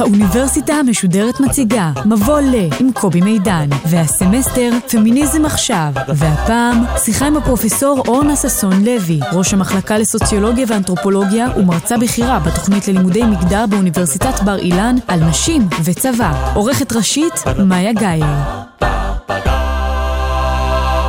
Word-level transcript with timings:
האוניברסיטה 0.00 0.74
המשודרת 0.74 1.40
מציגה 1.40 1.92
מבוא 2.06 2.40
ל 2.40 2.54
עם 2.80 2.92
קובי 2.92 3.20
מידן, 3.20 3.68
והסמסטר 3.86 4.70
פמיניזם 4.90 5.44
עכשיו, 5.44 5.92
והפעם 6.08 6.84
שיחה 6.96 7.26
עם 7.26 7.36
הפרופסור 7.36 8.02
אורנה 8.08 8.36
ששון 8.36 8.84
לוי, 8.84 9.20
ראש 9.32 9.54
המחלקה 9.54 9.98
לסוציולוגיה 9.98 10.66
ואנתרופולוגיה 10.68 11.46
ומרצה 11.56 11.96
בכירה 11.98 12.38
בתוכנית 12.38 12.88
ללימודי 12.88 13.22
מגדר 13.22 13.66
באוניברסיטת 13.66 14.40
בר 14.44 14.58
אילן 14.58 14.96
על 15.08 15.20
נשים 15.20 15.68
וצבא. 15.84 16.52
עורכת 16.54 16.92
ראשית, 16.92 17.44
מאיה 17.66 17.92
גאייר. 17.92 18.67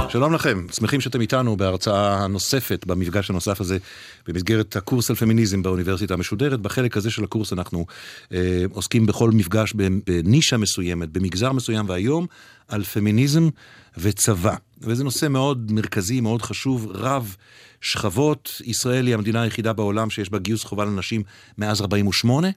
שלום 0.10 0.34
לכם, 0.34 0.66
שמחים 0.72 1.02
שאתם 1.02 1.22
איתנו 1.22 1.58
בהרצאה 1.58 2.24
הנוספת, 2.24 2.86
במפגש 2.86 3.30
הנוסף 3.30 3.62
הזה, 3.62 3.78
במסגרת 4.28 4.76
הקורס 4.76 5.10
על 5.10 5.16
פמיניזם 5.16 5.62
באוניברסיטה 5.62 6.14
המשודרת. 6.14 6.60
בחלק 6.60 6.98
הזה 6.98 7.12
של 7.12 7.24
הקורס 7.24 7.54
אנחנו 7.54 7.86
אה, 8.34 8.64
עוסקים 8.72 9.06
בכל 9.06 9.32
מפגש 9.32 9.74
בנישה 10.08 10.58
מסוימת, 10.58 11.10
במגזר 11.10 11.52
מסוים, 11.52 11.90
והיום 11.90 12.28
על 12.68 12.84
פמיניזם 12.84 13.50
וצבא. 13.98 14.56
וזה 14.82 15.04
נושא 15.04 15.28
מאוד 15.28 15.72
מרכזי, 15.72 16.22
מאוד 16.22 16.42
חשוב, 16.42 16.92
רב 16.94 17.36
שכבות. 17.82 18.62
ישראל 18.66 19.08
היא 19.08 19.16
המדינה 19.16 19.42
היחידה 19.42 19.74
בעולם 19.74 20.10
שיש 20.10 20.30
בה 20.30 20.40
גיוס 20.40 20.64
חובה 20.64 20.86
לנשים 20.86 21.24
מאז 21.58 21.82
48, 21.82 22.48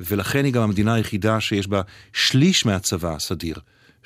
ולכן 0.00 0.44
היא 0.44 0.52
גם 0.52 0.62
המדינה 0.62 0.94
היחידה 0.94 1.40
שיש 1.40 1.68
בה 1.68 1.80
שליש 2.12 2.66
מהצבא 2.66 3.14
הסדיר. 3.14 3.56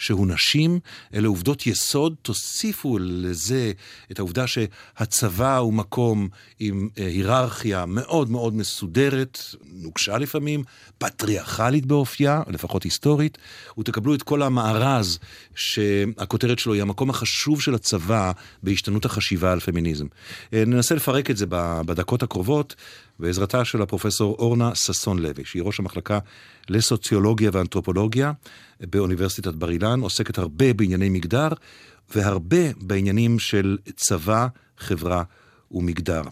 שהוא 0.00 0.26
נשים, 0.26 0.80
אלה 1.14 1.28
עובדות 1.28 1.66
יסוד, 1.66 2.14
תוסיפו 2.22 2.98
לזה 3.00 3.72
את 4.12 4.18
העובדה 4.18 4.44
שהצבא 4.46 5.56
הוא 5.56 5.74
מקום 5.74 6.28
עם 6.58 6.88
אה, 6.98 7.06
היררכיה 7.06 7.86
מאוד 7.86 8.30
מאוד 8.30 8.54
מסודרת, 8.54 9.38
נוקשה 9.72 10.18
לפעמים, 10.18 10.64
פטריארכלית 10.98 11.86
באופייה, 11.86 12.42
לפחות 12.48 12.82
היסטורית, 12.82 13.38
ותקבלו 13.78 14.14
את 14.14 14.22
כל 14.22 14.42
המארז 14.42 15.18
שהכותרת 15.54 16.58
שלו 16.58 16.72
היא 16.72 16.82
המקום 16.82 17.10
החשוב 17.10 17.62
של 17.62 17.74
הצבא 17.74 18.32
בהשתנות 18.62 19.04
החשיבה 19.04 19.52
על 19.52 19.60
פמיניזם. 19.60 20.06
אה, 20.52 20.64
ננסה 20.66 20.94
לפרק 20.94 21.30
את 21.30 21.36
זה 21.36 21.46
בדקות 21.86 22.22
הקרובות. 22.22 22.74
בעזרתה 23.20 23.64
של 23.64 23.82
הפרופסור 23.82 24.36
אורנה 24.38 24.74
ששון 24.74 25.18
לוי, 25.18 25.44
שהיא 25.44 25.62
ראש 25.62 25.80
המחלקה 25.80 26.18
לסוציולוגיה 26.68 27.50
ואנתרופולוגיה 27.52 28.32
באוניברסיטת 28.80 29.54
בר 29.54 29.70
אילן, 29.70 30.00
עוסקת 30.00 30.38
הרבה 30.38 30.72
בענייני 30.72 31.08
מגדר 31.08 31.48
והרבה 32.14 32.72
בעניינים 32.80 33.38
של 33.38 33.78
צבא, 33.96 34.46
חברה 34.78 35.22
ומגדר. 35.72 36.22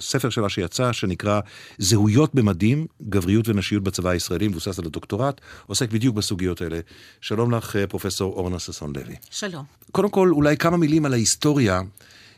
ספר 0.00 0.30
שלה 0.30 0.48
שיצא, 0.48 0.92
שנקרא 0.92 1.40
זהויות 1.78 2.34
במדים, 2.34 2.86
גבריות 3.08 3.48
ונשיות 3.48 3.82
בצבא 3.82 4.10
הישראלי, 4.10 4.48
מבוסס 4.48 4.78
על 4.78 4.84
הדוקטורט, 4.84 5.40
עוסק 5.66 5.90
בדיוק 5.90 6.16
בסוגיות 6.16 6.60
האלה. 6.60 6.80
שלום 7.20 7.50
לך, 7.50 7.76
פרופסור 7.88 8.32
אורנה 8.32 8.58
ששון 8.58 8.92
לוי. 8.96 9.14
שלום. 9.30 9.64
קודם 9.92 10.10
כל, 10.10 10.30
אולי 10.32 10.56
כמה 10.56 10.76
מילים 10.76 11.06
על 11.06 11.12
ההיסטוריה 11.12 11.80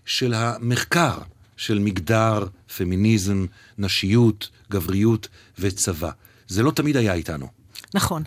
של 0.05 0.35
המחקר 0.35 1.19
של 1.59 1.78
מגדר, 1.78 2.47
פמיניזם, 2.77 3.47
נשיות, 3.78 4.48
גבריות 4.70 5.28
וצבא. 5.59 6.11
זה 6.48 6.62
לא 6.62 6.70
תמיד 6.70 6.97
היה 6.97 7.12
איתנו. 7.12 7.47
נכון. 7.95 8.23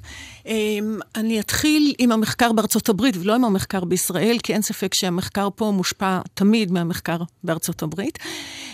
אמ, 0.45 0.99
אני 1.15 1.39
אתחיל 1.39 1.93
עם 1.97 2.11
המחקר 2.11 2.51
בארצות 2.51 2.89
הברית 2.89 3.17
ולא 3.17 3.35
עם 3.35 3.45
המחקר 3.45 3.85
בישראל, 3.85 4.37
כי 4.43 4.53
אין 4.53 4.61
ספק 4.61 4.93
שהמחקר 4.93 5.47
פה 5.55 5.71
מושפע 5.75 6.19
תמיד 6.33 6.71
מהמחקר 6.71 7.17
בארצות 7.43 7.83
הברית. 7.83 8.19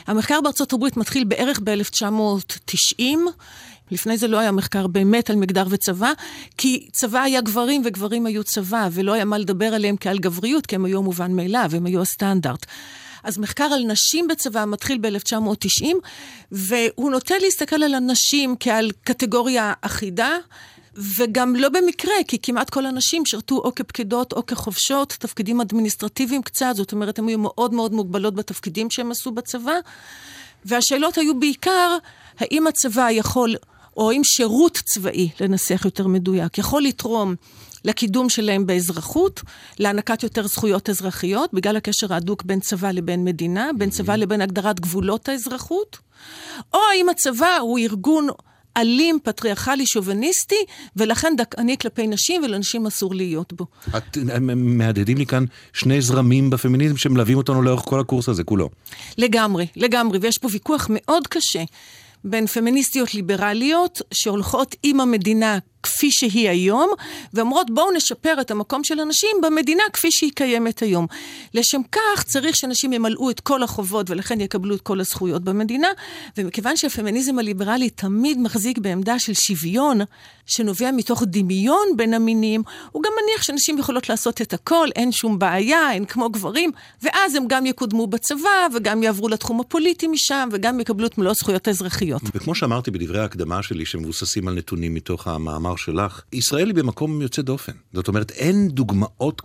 המחקר 0.08 0.42
בארצות 0.42 0.74
הברית 0.74 0.98
מתחיל 0.98 1.24
בערך 1.24 1.60
ב-1990. 1.64 3.04
לפני 3.92 4.18
זה 4.18 4.28
לא 4.28 4.40
היה 4.40 4.52
מחקר 4.52 4.88
באמת 4.88 5.30
על 5.30 5.36
מגדר 5.36 5.66
וצבא, 5.70 6.12
כי 6.58 6.88
צבא 6.92 7.20
היה 7.20 7.42
גברים 7.42 7.82
וגברים 7.86 8.26
היו 8.26 8.44
צבא, 8.44 8.90
ולא 8.92 9.14
היה 9.14 9.26
מה 9.26 9.38
לדבר 9.38 9.66
עליהם 9.66 9.96
כעל 10.00 10.20
גבריות, 10.20 10.66
כי 10.66 10.76
הם 10.76 10.86
היו 10.86 11.04
מובן 11.04 11.36
מאליו, 11.36 11.70
הם 11.74 11.86
היו 11.86 12.02
הסטנדרט. 12.02 12.66
אז 13.28 13.38
מחקר 13.38 13.64
על 13.64 13.84
נשים 13.84 14.28
בצבא 14.28 14.66
מתחיל 14.66 14.98
ב-1990, 15.02 15.86
והוא 16.52 17.12
נוטה 17.12 17.36
להסתכל 17.42 17.84
על 17.84 17.94
הנשים 17.94 18.56
כעל 18.60 18.92
קטגוריה 19.04 19.74
אחידה. 19.82 20.38
וגם 21.18 21.56
לא 21.56 21.70
במקרה, 21.70 22.14
כי 22.28 22.38
כמעט 22.42 22.70
כל 22.70 22.86
הנשים 22.86 23.26
שירתו 23.26 23.56
או 23.56 23.76
כפקידות 23.76 24.34
או 24.34 24.46
כחובשות, 24.46 25.18
תפקידים 25.20 25.62
אדמיניסטרטיביים 25.62 26.44
קצת, 26.44 26.72
זאת 26.74 26.92
אומרת, 26.92 27.20
הן 27.20 27.28
היו 27.28 27.40
מאוד 27.40 27.74
מאוד 27.74 27.94
מוגבלות 27.94 28.36
בתפקידים 28.36 28.90
שהם 28.90 29.12
עשו 29.12 29.32
בצבא. 29.32 29.76
והשאלות 30.66 31.18
היו 31.18 31.40
בעיקר, 31.40 31.98
האם 32.40 32.68
הצבא 32.68 33.12
יכול, 33.12 33.56
או 33.98 34.12
האם 34.12 34.24
שירות 34.24 34.78
צבאי, 34.86 35.30
לנסח 35.40 35.82
יותר 35.86 36.08
מדויק, 36.08 36.58
יכול 36.58 36.82
לתרום 36.82 37.36
לקידום 37.86 38.30
שלהם 38.30 38.66
באזרחות, 38.66 39.42
להענקת 39.80 40.24
יותר 40.24 40.48
זכויות 40.48 40.90
אזרחיות, 40.90 41.54
בגלל 41.54 41.76
הקשר 41.76 42.14
ההדוק 42.14 42.44
בין 42.44 42.60
צבא 42.60 42.92
לבין 42.92 43.24
מדינה, 43.24 43.70
בין 43.78 43.90
צבא 43.90 44.16
לבין 44.16 44.42
הגדרת 44.42 44.80
גבולות 44.80 45.30
האזרחות, 45.30 45.98
או 46.74 46.80
האם 46.94 47.10
הצבא 47.10 47.58
הוא 47.62 47.80
ארגון 47.80 48.28
אלים, 48.78 49.20
פטריארכלי, 49.24 49.86
שוביניסטי, 49.86 50.66
ולכן 50.96 51.34
דכאני 51.38 51.78
כלפי 51.78 52.08
נשים, 52.08 52.44
ולנשים 52.44 52.88
אסור 52.88 53.16
להיות 53.16 53.54
בו. 53.54 53.66
את 53.98 54.18
מהדהדים 54.56 55.18
לי 55.18 55.26
כאן 55.26 55.46
שני 55.74 56.02
זרמים 56.02 56.50
בפמיניזם 56.50 56.98
שמלווים 56.98 57.38
אותנו 57.38 57.62
לאורך 57.62 57.82
כל 57.82 58.00
הקורס 58.00 58.30
הזה 58.30 58.44
כולו. 58.44 58.70
לגמרי, 59.18 59.68
לגמרי, 59.76 60.20
ויש 60.22 60.38
פה 60.38 60.48
ויכוח 60.52 60.88
מאוד 60.90 61.28
קשה 61.28 61.64
בין 62.24 62.48
פמיניסטיות 62.48 63.14
ליברליות 63.14 64.02
שהולכות 64.14 64.76
עם 64.84 65.00
המדינה 65.00 65.58
כפי 65.88 66.12
שהיא 66.12 66.50
היום, 66.50 66.90
ואומרות 67.34 67.72
בואו 67.72 67.92
נשפר 67.92 68.42
את 68.42 68.52
המקום 68.52 68.84
של 68.84 69.00
הנשים 69.00 69.30
במדינה 69.44 69.84
כפי 69.94 70.12
שהיא 70.12 70.32
קיימת 70.36 70.80
היום. 70.80 71.08
לשם 71.54 71.82
כך 71.92 72.24
צריך 72.24 72.56
שנשים 72.56 72.94
ימלאו 72.94 73.30
את 73.30 73.40
כל 73.40 73.64
החובות 73.64 74.10
ולכן 74.10 74.42
יקבלו 74.42 74.76
את 74.76 74.82
כל 74.82 75.00
הזכויות 75.00 75.44
במדינה, 75.44 75.88
ומכיוון 76.38 76.78
שהפמיניזם 76.78 77.40
הליברלי 77.40 77.90
תמיד 77.90 78.40
מחזיק 78.40 78.78
בעמדה 78.78 79.20
של 79.20 79.34
שוויון, 79.34 80.00
שנובע 80.46 80.92
מתוך 80.92 81.24
דמיון 81.26 81.88
בין 81.96 82.14
המינים, 82.14 82.64
הוא 82.92 83.04
גם 83.04 83.12
מניח 83.22 83.44
שנשים 83.44 83.78
יכולות 83.78 84.10
לעשות 84.10 84.42
את 84.42 84.54
הכל, 84.54 84.88
אין 84.96 85.12
שום 85.12 85.40
בעיה, 85.40 85.92
הן 85.92 86.06
כמו 86.06 86.30
גברים, 86.30 86.72
ואז 87.02 87.36
הם 87.36 87.44
גם 87.48 87.66
יקודמו 87.66 88.08
בצבא, 88.08 88.68
וגם 88.76 89.04
יעברו 89.04 89.30
לתחום 89.30 89.60
הפוליטי 89.60 90.08
משם, 90.08 90.50
וגם 90.52 90.80
יקבלו 90.80 91.08
את 91.08 91.18
מלוא 91.18 91.32
הזכויות 91.32 91.68
האזרחיות. 91.68 92.22
וכמו 92.36 92.56
שאמרתי 92.56 92.92
בדברי 92.92 93.20
ההקדמה 93.20 93.64
שלי, 93.64 93.86
שמבוססים 93.86 94.48
על 94.48 94.54
נתונים 94.54 94.94
מתוך 94.94 95.28
המאמר 95.28 95.76
שלך, 95.78 96.22
ישראל 96.34 96.68
היא 96.68 96.76
במקום 96.76 97.22
יוצא 97.22 97.42
דופן. 97.42 97.72
זאת 97.94 98.08
אומרת, 98.08 98.32
אין 98.32 98.68
דוגמאות 98.68 99.42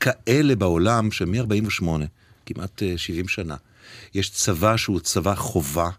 כאלה 0.00 0.56
בעולם 0.56 1.10
שמ-48, 1.10 1.84
כמעט 2.46 2.82
70 2.96 3.24
אה, 3.24 3.30
שנה, 3.30 3.56
יש 4.14 4.30
צבא 4.30 4.76
שהוא 4.76 5.00
צבא 5.00 5.34
חובה, 5.34 5.90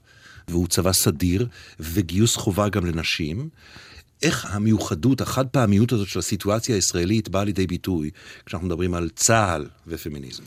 והוא 0.48 0.68
צבא 0.68 0.94
סדיר, 0.94 1.48
וגיוס 1.80 2.36
חובה 2.36 2.70
גם 2.70 2.86
לנשים. 2.86 3.50
איך 4.24 4.46
המיוחדות, 4.50 5.22
החד 5.22 5.48
פעמיות 5.48 5.92
הזאת 5.92 6.08
של 6.08 6.20
הסיטואציה 6.20 6.76
הישראלית 6.76 7.30
באה 7.30 7.44
לידי 7.44 7.68
ביטוי 7.68 8.10
כשאנחנו 8.46 8.68
מדברים 8.68 8.94
על 8.94 9.10
צה"ל 9.16 9.66
ופמיניזם? 9.88 10.44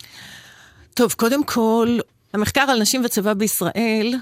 טוב, 0.94 1.12
קודם 1.12 1.44
כל, 1.44 1.98
המחקר 2.32 2.60
על 2.60 2.80
נשים 2.80 3.04
וצבא 3.04 3.34
בישראל, 3.34 4.14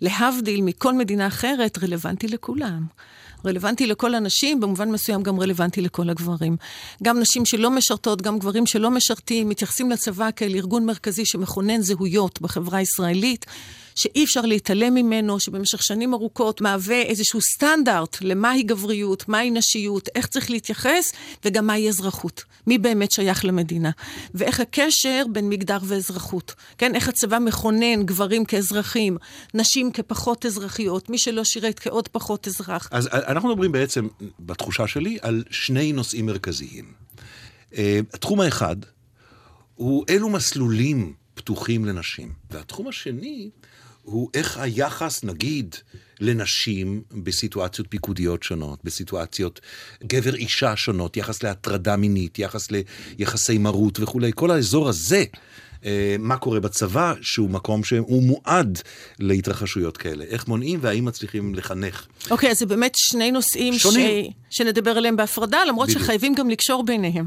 להבדיל 0.00 0.62
מכל 0.62 0.94
מדינה 0.94 1.26
אחרת, 1.26 1.78
רלוונטי 1.82 2.28
לכולם. 2.28 2.86
רלוונטי 3.46 3.86
לכל 3.86 4.14
הנשים, 4.14 4.60
במובן 4.60 4.90
מסוים 4.90 5.22
גם 5.22 5.40
רלוונטי 5.40 5.80
לכל 5.80 6.10
הגברים. 6.10 6.56
גם 7.02 7.20
נשים 7.20 7.44
שלא 7.44 7.70
משרתות, 7.70 8.22
גם 8.22 8.38
גברים 8.38 8.66
שלא 8.66 8.90
משרתים, 8.90 9.48
מתייחסים 9.48 9.90
לצבא 9.90 10.28
כאל 10.36 10.54
ארגון 10.54 10.86
מרכזי 10.86 11.26
שמכונן 11.26 11.80
זהויות 11.80 12.40
בחברה 12.40 12.78
הישראלית. 12.78 13.46
שאי 13.94 14.24
אפשר 14.24 14.40
להתעלם 14.40 14.94
ממנו, 14.94 15.40
שבמשך 15.40 15.82
שנים 15.82 16.14
ארוכות 16.14 16.60
מהווה 16.60 17.02
איזשהו 17.02 17.40
סטנדרט 17.40 18.16
למהי 18.20 18.62
גבריות, 18.62 19.28
מהי 19.28 19.50
נשיות, 19.50 20.08
איך 20.14 20.26
צריך 20.26 20.50
להתייחס, 20.50 21.12
וגם 21.44 21.66
מהי 21.66 21.88
אזרחות. 21.88 22.44
מי 22.66 22.78
באמת 22.78 23.12
שייך 23.12 23.44
למדינה. 23.44 23.90
ואיך 24.34 24.60
הקשר 24.60 25.24
בין 25.32 25.48
מגדר 25.48 25.78
ואזרחות. 25.82 26.54
כן, 26.78 26.94
איך 26.94 27.08
הצבא 27.08 27.38
מכונן 27.38 28.02
גברים 28.02 28.44
כאזרחים, 28.44 29.16
נשים 29.54 29.92
כפחות 29.92 30.46
אזרחיות, 30.46 31.10
מי 31.10 31.18
שלא 31.18 31.44
שירת 31.44 31.78
כעוד 31.78 32.08
פחות 32.08 32.48
אזרח. 32.48 32.88
אז 32.90 33.08
אנחנו 33.12 33.48
מדברים 33.48 33.72
בעצם, 33.72 34.08
בתחושה 34.40 34.86
שלי, 34.86 35.18
על 35.22 35.44
שני 35.50 35.92
נושאים 35.92 36.26
מרכזיים. 36.26 36.92
אה, 37.76 38.00
התחום 38.14 38.40
האחד 38.40 38.76
הוא 39.74 40.04
אילו 40.08 40.28
מסלולים 40.28 41.12
פתוחים 41.34 41.84
לנשים. 41.84 42.32
והתחום 42.50 42.88
השני 42.88 43.50
הוא 44.02 44.30
איך 44.34 44.58
היחס, 44.58 45.24
נגיד, 45.24 45.76
לנשים 46.20 47.02
בסיטואציות 47.12 47.86
פיקודיות 47.90 48.42
שונות, 48.42 48.84
בסיטואציות 48.84 49.60
גבר-אישה 50.04 50.76
שונות, 50.76 51.16
יחס 51.16 51.42
להטרדה 51.42 51.96
מינית, 51.96 52.38
יחס 52.38 52.68
ליחסי 53.18 53.58
מרות 53.58 54.00
וכולי. 54.00 54.30
כל 54.34 54.50
האזור 54.50 54.88
הזה, 54.88 55.24
מה 56.18 56.36
קורה 56.36 56.60
בצבא, 56.60 57.14
שהוא 57.20 57.50
מקום 57.50 57.84
שהוא 57.84 58.22
מועד 58.22 58.78
להתרחשויות 59.18 59.96
כאלה. 59.96 60.24
איך 60.24 60.48
מונעים 60.48 60.78
והאם 60.82 61.04
מצליחים 61.04 61.54
לחנך. 61.54 62.06
אוקיי, 62.30 62.48
okay, 62.48 62.52
אז 62.52 62.58
זה 62.58 62.66
באמת 62.66 62.92
שני 62.96 63.30
נושאים 63.30 63.78
ש... 63.78 63.86
שנדבר 64.50 64.90
עליהם 64.90 65.16
בהפרדה, 65.16 65.58
למרות 65.68 65.88
בדיוק. 65.88 66.02
שחייבים 66.02 66.34
גם 66.34 66.50
לקשור 66.50 66.84
ביניהם. 66.84 67.24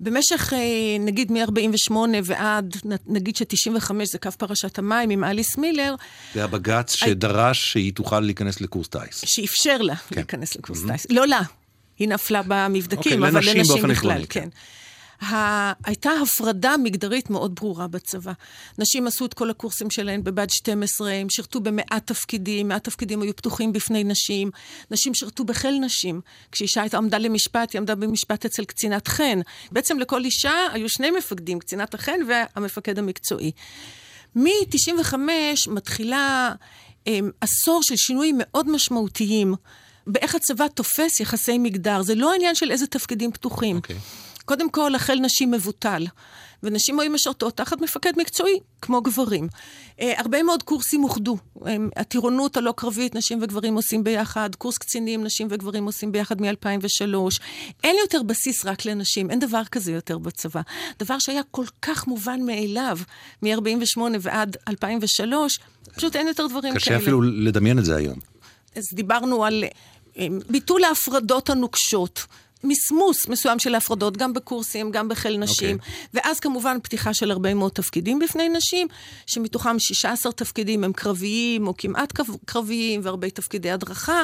במשך, 0.00 0.52
אה, 0.52 0.58
נגיד, 1.00 1.32
מ-48 1.32 1.92
ועד, 2.24 2.76
נגיד 3.06 3.36
ש-95 3.36 3.92
זה 4.04 4.18
קו 4.18 4.30
פרשת 4.38 4.78
המים 4.78 5.10
עם 5.10 5.24
אליס 5.24 5.56
מילר. 5.56 5.94
זה 6.34 6.44
הבג"ץ 6.44 6.94
שדרש 6.94 7.72
שהיא 7.72 7.92
תוכל 7.92 8.20
להיכנס 8.20 8.60
לקורס 8.60 8.88
טיס. 8.88 9.24
שאפשר 9.24 9.78
לה 9.78 9.96
כן. 9.96 10.16
להיכנס 10.16 10.56
לקורס 10.56 10.84
mm-hmm. 10.84 10.92
טיס. 10.92 11.06
לא 11.10 11.26
לה, 11.26 11.40
היא 11.98 12.08
נפלה 12.08 12.42
במבדקים, 12.46 13.12
okay, 13.22 13.26
אוקיי, 13.26 13.40
אבל 13.40 13.58
לנשים 13.58 13.88
בכלל, 13.88 14.24
כן. 14.28 14.40
כן. 14.40 14.48
הייתה 15.84 16.10
הפרדה 16.22 16.74
מגדרית 16.76 17.30
מאוד 17.30 17.54
ברורה 17.54 17.86
בצבא. 17.86 18.32
נשים 18.78 19.06
עשו 19.06 19.26
את 19.26 19.34
כל 19.34 19.50
הקורסים 19.50 19.90
שלהן 19.90 20.24
בבה"ד 20.24 20.50
12, 20.50 21.12
הם 21.12 21.30
שירתו 21.30 21.60
במעט 21.60 22.06
תפקידים, 22.06 22.68
מעט 22.68 22.84
תפקידים 22.84 23.22
היו 23.22 23.36
פתוחים 23.36 23.72
בפני 23.72 24.04
נשים. 24.04 24.50
נשים 24.90 25.14
שירתו 25.14 25.44
בחיל 25.44 25.78
נשים. 25.78 26.20
כשאישה 26.52 26.80
הייתה 26.80 26.96
עמדה 26.96 27.18
למשפט, 27.18 27.72
היא 27.72 27.78
עמדה 27.78 27.94
במשפט 27.94 28.44
אצל 28.44 28.64
קצינת 28.64 29.08
חן. 29.08 29.40
בעצם 29.72 29.98
לכל 29.98 30.24
אישה 30.24 30.52
היו 30.72 30.88
שני 30.88 31.10
מפקדים, 31.10 31.58
קצינת 31.58 31.94
החן 31.94 32.20
והמפקד 32.28 32.98
המקצועי. 32.98 33.52
מ-95 34.36 35.14
מתחילה 35.68 36.52
הם, 37.06 37.30
עשור 37.40 37.82
של 37.82 37.96
שינויים 37.96 38.36
מאוד 38.38 38.70
משמעותיים 38.70 39.54
באיך 40.06 40.34
הצבא 40.34 40.68
תופס 40.68 41.20
יחסי 41.20 41.58
מגדר. 41.58 42.02
זה 42.02 42.14
לא 42.14 42.32
העניין 42.32 42.54
של 42.54 42.70
איזה 42.70 42.86
תפקידים 42.86 43.32
פתוחים. 43.32 43.80
Okay. 43.86 44.31
קודם 44.44 44.70
כל, 44.70 44.94
החל 44.94 45.18
נשים 45.20 45.50
מבוטל. 45.50 46.06
ונשים 46.62 47.00
היו 47.00 47.10
משרתות 47.10 47.56
תחת 47.56 47.80
מפקד 47.80 48.12
מקצועי, 48.16 48.58
כמו 48.82 49.02
גברים. 49.02 49.48
Uh, 49.98 50.02
הרבה 50.16 50.42
מאוד 50.42 50.62
קורסים 50.62 51.04
אוחדו. 51.04 51.36
Um, 51.56 51.66
הטירונות 51.96 52.56
הלא 52.56 52.74
קרבית, 52.76 53.14
נשים 53.14 53.38
וגברים 53.42 53.74
עושים 53.74 54.04
ביחד, 54.04 54.54
קורס 54.54 54.78
קצינים, 54.78 55.24
נשים 55.24 55.48
וגברים 55.50 55.84
עושים 55.84 56.12
ביחד 56.12 56.40
מ-2003. 56.40 57.40
אין 57.84 57.96
יותר 58.00 58.22
בסיס 58.22 58.64
רק 58.64 58.84
לנשים, 58.84 59.30
אין 59.30 59.38
דבר 59.38 59.62
כזה 59.64 59.92
יותר 59.92 60.18
בצבא. 60.18 60.60
דבר 60.98 61.18
שהיה 61.18 61.42
כל 61.50 61.64
כך 61.82 62.06
מובן 62.06 62.42
מאליו, 62.42 62.98
מ-48 63.42 64.00
ועד 64.20 64.56
2003, 64.68 65.58
פשוט 65.94 66.16
אין 66.16 66.28
יותר 66.28 66.46
דברים 66.46 66.74
קשה 66.74 66.84
כאלה. 66.84 66.98
קשה 66.98 67.04
אפילו 67.04 67.22
לדמיין 67.22 67.78
את 67.78 67.84
זה 67.84 67.96
היום. 67.96 68.18
אז 68.76 68.84
דיברנו 68.92 69.44
על 69.44 69.64
um, 70.14 70.18
ביטול 70.50 70.84
ההפרדות 70.84 71.50
הנוקשות. 71.50 72.26
מסמוס 72.64 73.28
מסוים 73.28 73.58
של 73.58 73.74
הפרדות, 73.74 74.16
גם 74.16 74.32
בקורסים, 74.32 74.90
גם 74.90 75.08
בחיל 75.08 75.38
נשים. 75.38 75.76
Okay. 75.76 75.80
אוקיי. 75.80 76.06
ואז 76.14 76.40
כמובן 76.40 76.76
פתיחה 76.82 77.14
של 77.14 77.30
הרבה 77.30 77.54
מאוד 77.54 77.72
תפקידים 77.72 78.18
בפני 78.18 78.48
נשים, 78.48 78.88
שמתוכם 79.26 79.78
16 79.78 80.32
תפקידים 80.32 80.84
הם 80.84 80.92
קרביים 80.92 81.66
או 81.66 81.74
כמעט 81.76 82.12
קרביים, 82.44 83.00
והרבה 83.04 83.30
תפקידי 83.30 83.70
הדרכה, 83.70 84.22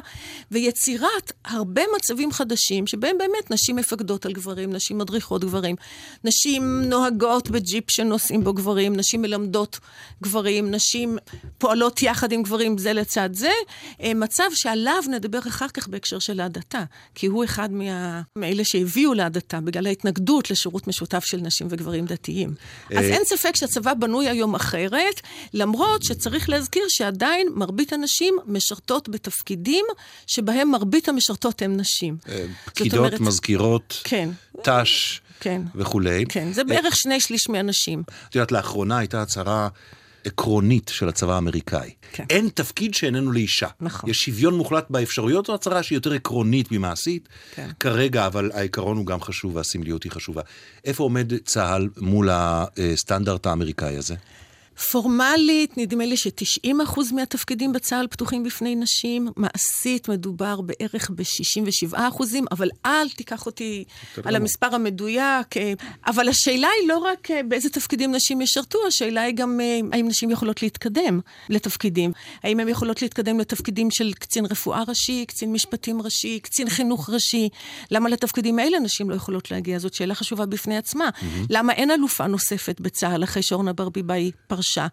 ויצירת 0.50 1.32
הרבה 1.44 1.82
מצבים 1.96 2.32
חדשים, 2.32 2.86
שבהם 2.86 3.18
באמת 3.18 3.50
נשים 3.50 3.76
מפקדות 3.76 4.26
על 4.26 4.32
גברים, 4.32 4.72
נשים 4.72 4.98
מדריכות 4.98 5.44
גברים, 5.44 5.76
נשים 6.24 6.82
נוהגות 6.82 7.50
בג'יפ 7.50 7.90
שנוסעים 7.90 8.44
בו 8.44 8.52
גברים, 8.52 8.96
נשים 8.96 9.22
מלמדות 9.22 9.78
גברים, 10.22 10.70
נשים 10.70 11.18
פועלות 11.58 12.02
יחד 12.02 12.32
עם 12.32 12.42
גברים 12.42 12.78
זה 12.78 12.92
לצד 12.92 13.30
זה. 13.32 13.50
אה, 14.02 14.14
מצב 14.14 14.48
שעליו 14.54 15.02
נדבר 15.10 15.38
אחר 15.38 15.68
כך 15.68 15.88
בהקשר 15.88 16.18
של 16.18 16.40
ההדתה, 16.40 16.84
כי 17.14 17.26
הוא 17.26 17.44
אחד 17.44 17.72
מה... 17.72 18.22
מאלה 18.36 18.64
שהביאו 18.64 19.14
להדתה 19.14 19.60
בגלל 19.60 19.86
ההתנגדות 19.86 20.50
לשירות 20.50 20.86
משותף 20.86 21.24
של 21.24 21.36
נשים 21.40 21.66
וגברים 21.70 22.06
דתיים. 22.06 22.54
אז 22.90 23.04
אה, 23.04 23.14
אין 23.14 23.22
ספק 23.24 23.56
שהצבא 23.56 23.94
בנוי 23.94 24.28
היום 24.28 24.54
אחרת, 24.54 25.20
למרות 25.54 26.02
שצריך 26.02 26.48
להזכיר 26.48 26.82
שעדיין 26.88 27.48
מרבית 27.54 27.92
הנשים 27.92 28.38
משרתות 28.46 29.08
בתפקידים 29.08 29.84
שבהם 30.26 30.70
מרבית 30.70 31.08
המשרתות 31.08 31.62
הן 31.62 31.80
נשים. 31.80 32.16
אה, 32.28 32.46
פקידות, 32.64 32.98
אומרת, 32.98 33.20
מזכירות, 33.20 34.00
כן. 34.04 34.28
ת"ש. 34.62 35.20
כן. 35.40 35.62
וכולי. 35.74 36.24
כן, 36.28 36.52
זה 36.52 36.64
בערך 36.64 36.96
שני 36.96 37.20
שליש 37.20 37.48
מהנשים. 37.48 38.02
את 38.28 38.34
יודעת, 38.34 38.52
לאחרונה 38.52 38.98
הייתה 38.98 39.22
הצהרה 39.22 39.68
עקרונית 40.24 40.90
של 40.94 41.08
הצבא 41.08 41.34
האמריקאי. 41.34 41.90
כן. 42.12 42.24
אין 42.30 42.48
תפקיד 42.54 42.94
שאיננו 42.94 43.32
לאישה. 43.32 43.68
נכון. 43.80 44.10
יש 44.10 44.18
שוויון 44.24 44.54
מוחלט 44.54 44.86
באפשרויות, 44.90 45.46
זו 45.46 45.54
הצהרה 45.54 45.82
שהיא 45.82 45.96
יותר 45.96 46.12
עקרונית 46.12 46.72
ממעשית. 46.72 47.28
כן. 47.54 47.68
כרגע, 47.80 48.26
אבל 48.26 48.50
העיקרון 48.54 48.96
הוא 48.96 49.06
גם 49.06 49.20
חשוב 49.20 49.56
והסמליות 49.56 50.02
היא 50.02 50.12
חשובה. 50.12 50.42
איפה 50.84 51.02
עומד 51.02 51.32
צה"ל 51.44 51.88
מול 51.96 52.28
הסטנדרט 52.32 53.46
האמריקאי 53.46 53.96
הזה? 53.96 54.14
פורמלית, 54.78 55.78
נדמה 55.78 56.06
לי 56.06 56.16
ש-90% 56.16 57.14
מהתפקידים 57.14 57.72
בצה"ל 57.72 58.06
פתוחים 58.06 58.44
בפני 58.44 58.74
נשים. 58.74 59.28
מעשית 59.36 60.08
מדובר 60.08 60.60
בערך 60.60 61.10
ב-67%, 61.10 61.96
אבל 62.50 62.68
אל 62.86 63.08
תיקח 63.08 63.46
אותי 63.46 63.84
על 64.24 64.36
המספר 64.36 64.74
המדויק. 64.74 65.46
אבל 66.06 66.28
השאלה 66.28 66.68
היא 66.80 66.88
לא 66.88 66.98
רק 66.98 67.30
אה, 67.30 67.42
באיזה 67.42 67.70
תפקידים 67.70 68.14
נשים 68.14 68.40
ישרתו, 68.40 68.78
השאלה 68.86 69.22
היא 69.22 69.34
גם 69.34 69.60
אה, 69.60 69.80
האם 69.92 70.08
נשים 70.08 70.30
יכולות 70.30 70.62
להתקדם 70.62 71.20
לתפקידים. 71.48 72.12
האם 72.42 72.60
הן 72.60 72.68
יכולות 72.68 73.02
להתקדם 73.02 73.40
לתפקידים 73.40 73.90
של 73.90 74.12
קצין 74.12 74.44
רפואה 74.44 74.82
ראשי, 74.88 75.24
קצין 75.28 75.52
משפטים 75.52 76.02
ראשי, 76.02 76.40
קצין 76.42 76.68
חינוך 76.68 77.10
ראשי. 77.10 77.48
למה 77.90 78.08
לתפקידים 78.08 78.58
האלה 78.58 78.78
נשים 78.78 79.10
לא 79.10 79.14
יכולות 79.14 79.50
להגיע? 79.50 79.78
זאת 79.78 79.94
שאלה 79.94 80.14
חשובה 80.14 80.46
בפני 80.46 80.76
עצמה. 80.76 81.08
Mm-hmm. 81.08 81.46
למה 81.50 81.72
אין 81.72 81.90
אלופה 81.90 82.26
נוספת 82.26 82.80
בצה"ל 82.80 83.24
אחרי 83.24 83.42
שאורנה 83.42 83.72
ברביבאי 83.72 84.30
פרשה? 84.46 84.67
פרשה. 84.68 84.86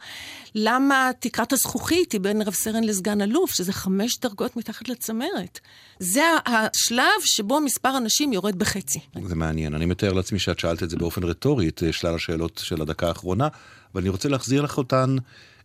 למה 0.55 1.11
תקרת 1.19 1.53
הזכוכית 1.53 2.11
היא 2.11 2.21
בין 2.21 2.41
רב 2.41 2.53
סרן 2.53 2.83
לסגן 2.83 3.21
אלוף, 3.21 3.51
שזה 3.51 3.73
חמש 3.73 4.19
דרגות 4.19 4.57
מתחת 4.57 4.89
לצמרת? 4.89 5.59
זה 5.99 6.23
השלב 6.45 7.21
שבו 7.25 7.61
מספר 7.61 7.89
הנשים 7.89 8.33
יורד 8.33 8.59
בחצי. 8.59 8.99
זה 9.23 9.35
מעניין. 9.35 9.75
אני 9.75 9.85
מתאר 9.85 10.13
לעצמי 10.13 10.39
שאת 10.39 10.59
שאלת 10.59 10.83
את 10.83 10.89
זה 10.89 10.97
באופן 10.97 11.23
רטורי, 11.23 11.67
את 11.67 11.83
שלל 11.91 12.15
השאלות 12.15 12.61
של 12.63 12.81
הדקה 12.81 13.07
האחרונה, 13.07 13.47
אבל 13.93 14.01
אני 14.01 14.09
רוצה 14.09 14.29
להחזיר 14.29 14.61
לך 14.61 14.77
אותן. 14.77 15.15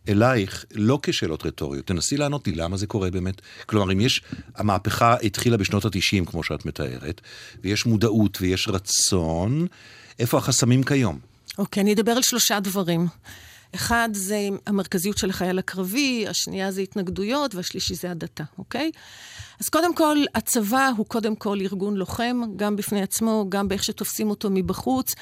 אלייך, 0.09 0.65
לא 0.73 0.99
כשאלות 1.03 1.45
רטוריות, 1.45 1.87
תנסי 1.87 2.17
לענות 2.17 2.47
לי 2.47 2.53
למה 2.55 2.77
זה 2.77 2.87
קורה 2.87 3.11
באמת. 3.11 3.41
כלומר, 3.65 3.91
אם 3.91 4.01
יש, 4.01 4.21
המהפכה 4.55 5.15
התחילה 5.23 5.57
בשנות 5.57 5.85
התשעים, 5.85 6.25
כמו 6.25 6.43
שאת 6.43 6.65
מתארת, 6.65 7.21
ויש 7.63 7.85
מודעות 7.85 8.37
ויש 8.41 8.67
רצון, 8.67 9.67
איפה 10.19 10.37
החסמים 10.37 10.83
כיום? 10.83 11.19
אוקיי, 11.57 11.81
okay, 11.81 11.83
אני 11.83 11.93
אדבר 11.93 12.11
על 12.11 12.21
שלושה 12.21 12.59
דברים. 12.59 13.07
אחד 13.75 14.09
זה 14.13 14.47
המרכזיות 14.67 15.17
של 15.17 15.29
החייל 15.29 15.59
הקרבי, 15.59 16.25
השנייה 16.27 16.71
זה 16.71 16.81
התנגדויות, 16.81 17.55
והשלישי 17.55 17.95
זה 17.95 18.11
הדתה, 18.11 18.43
אוקיי? 18.57 18.91
אז 19.59 19.69
קודם 19.69 19.95
כל, 19.95 20.17
הצבא 20.35 20.91
הוא 20.97 21.05
קודם 21.05 21.35
כל 21.35 21.57
ארגון 21.61 21.95
לוחם, 21.95 22.41
גם 22.55 22.75
בפני 22.75 23.01
עצמו, 23.01 23.45
גם 23.49 23.67
באיך 23.67 23.83
שתופסים 23.83 24.29
אותו 24.29 24.49
מבחוץ. 24.51 25.15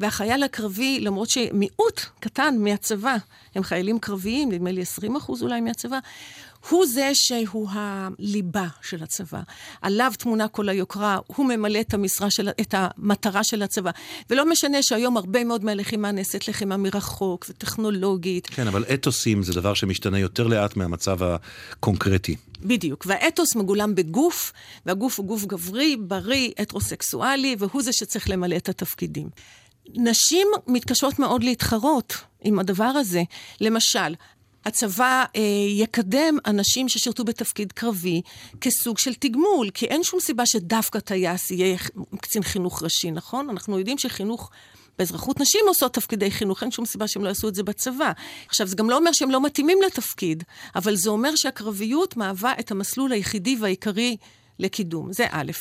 והחייל 0.00 0.42
הקרבי, 0.42 1.00
למרות 1.00 1.28
שמיעוט 1.30 2.00
קטן 2.20 2.54
מהצבא 2.58 3.16
הם 3.54 3.62
חיילים 3.62 3.98
קרביים, 3.98 4.52
נדמה 4.52 4.72
לי 4.72 4.82
20 4.82 5.16
אחוז 5.16 5.42
אולי 5.42 5.60
מהצבא, 5.60 5.98
הוא 6.68 6.86
זה 6.86 7.10
שהוא 7.14 7.68
הליבה 7.72 8.66
של 8.82 9.02
הצבא. 9.02 9.40
עליו 9.82 10.12
תמונה 10.18 10.48
כל 10.48 10.68
היוקרה, 10.68 11.18
הוא 11.26 11.46
ממלא 11.46 11.80
את, 11.80 11.94
המשרה 11.94 12.30
של, 12.30 12.48
את 12.60 12.74
המטרה 12.78 13.44
של 13.44 13.62
הצבא. 13.62 13.90
ולא 14.30 14.50
משנה 14.50 14.82
שהיום 14.82 15.16
הרבה 15.16 15.44
מאוד 15.44 15.64
מהלחימה 15.64 16.12
נעשית 16.12 16.48
לחימה 16.48 16.76
מרחוק 16.76 17.46
וטכנולוגית. 17.48 18.46
כן, 18.46 18.66
אבל 18.66 18.84
אתוסים 18.94 19.42
זה 19.42 19.52
דבר 19.52 19.74
שמשתנה 19.74 20.18
יותר 20.18 20.46
לאט 20.46 20.76
מהמצב 20.76 21.18
הקונקרטי. 21.22 22.36
בדיוק, 22.62 23.04
והאתוס 23.08 23.56
מגולם 23.56 23.94
בגוף, 23.94 24.52
והגוף 24.86 25.18
הוא 25.18 25.26
גוף 25.26 25.44
גברי, 25.44 25.96
בריא, 25.96 26.50
הטרוסקסואלי, 26.58 27.56
והוא 27.58 27.82
זה 27.82 27.92
שצריך 27.92 28.30
למלא 28.30 28.56
את 28.56 28.68
התפקידים. 28.68 29.28
נשים 29.94 30.48
מתקשות 30.66 31.18
מאוד 31.18 31.44
להתחרות 31.44 32.16
עם 32.40 32.58
הדבר 32.58 32.84
הזה. 32.84 33.22
למשל, 33.60 34.14
הצבא 34.66 35.24
אה, 35.36 35.42
יקדם 35.68 36.38
אנשים 36.46 36.88
ששירתו 36.88 37.24
בתפקיד 37.24 37.72
קרבי 37.72 38.22
כסוג 38.60 38.98
של 38.98 39.14
תגמול, 39.14 39.70
כי 39.74 39.86
אין 39.86 40.02
שום 40.02 40.20
סיבה 40.20 40.46
שדווקא 40.46 40.98
טייס 40.98 41.50
יהיה 41.50 41.78
קצין 42.20 42.42
חינוך 42.42 42.82
ראשי, 42.82 43.10
נכון? 43.10 43.50
אנחנו 43.50 43.78
יודעים 43.78 43.98
שחינוך... 43.98 44.50
באזרחות 44.98 45.40
נשים 45.40 45.60
עושות 45.68 45.94
תפקידי 45.94 46.30
חינוך, 46.30 46.62
אין 46.62 46.70
שום 46.70 46.86
סיבה 46.86 47.08
שהם 47.08 47.24
לא 47.24 47.28
יעשו 47.28 47.48
את 47.48 47.54
זה 47.54 47.62
בצבא. 47.62 48.12
עכשיו, 48.48 48.66
זה 48.66 48.76
גם 48.76 48.90
לא 48.90 48.96
אומר 48.96 49.12
שהם 49.12 49.30
לא 49.30 49.42
מתאימים 49.42 49.78
לתפקיד, 49.86 50.44
אבל 50.74 50.96
זה 50.96 51.10
אומר 51.10 51.36
שהקרביות 51.36 52.16
מהווה 52.16 52.52
את 52.60 52.70
המסלול 52.70 53.12
היחידי 53.12 53.56
והעיקרי 53.60 54.16
לקידום. 54.58 55.12
זה 55.12 55.26
א'. 55.30 55.52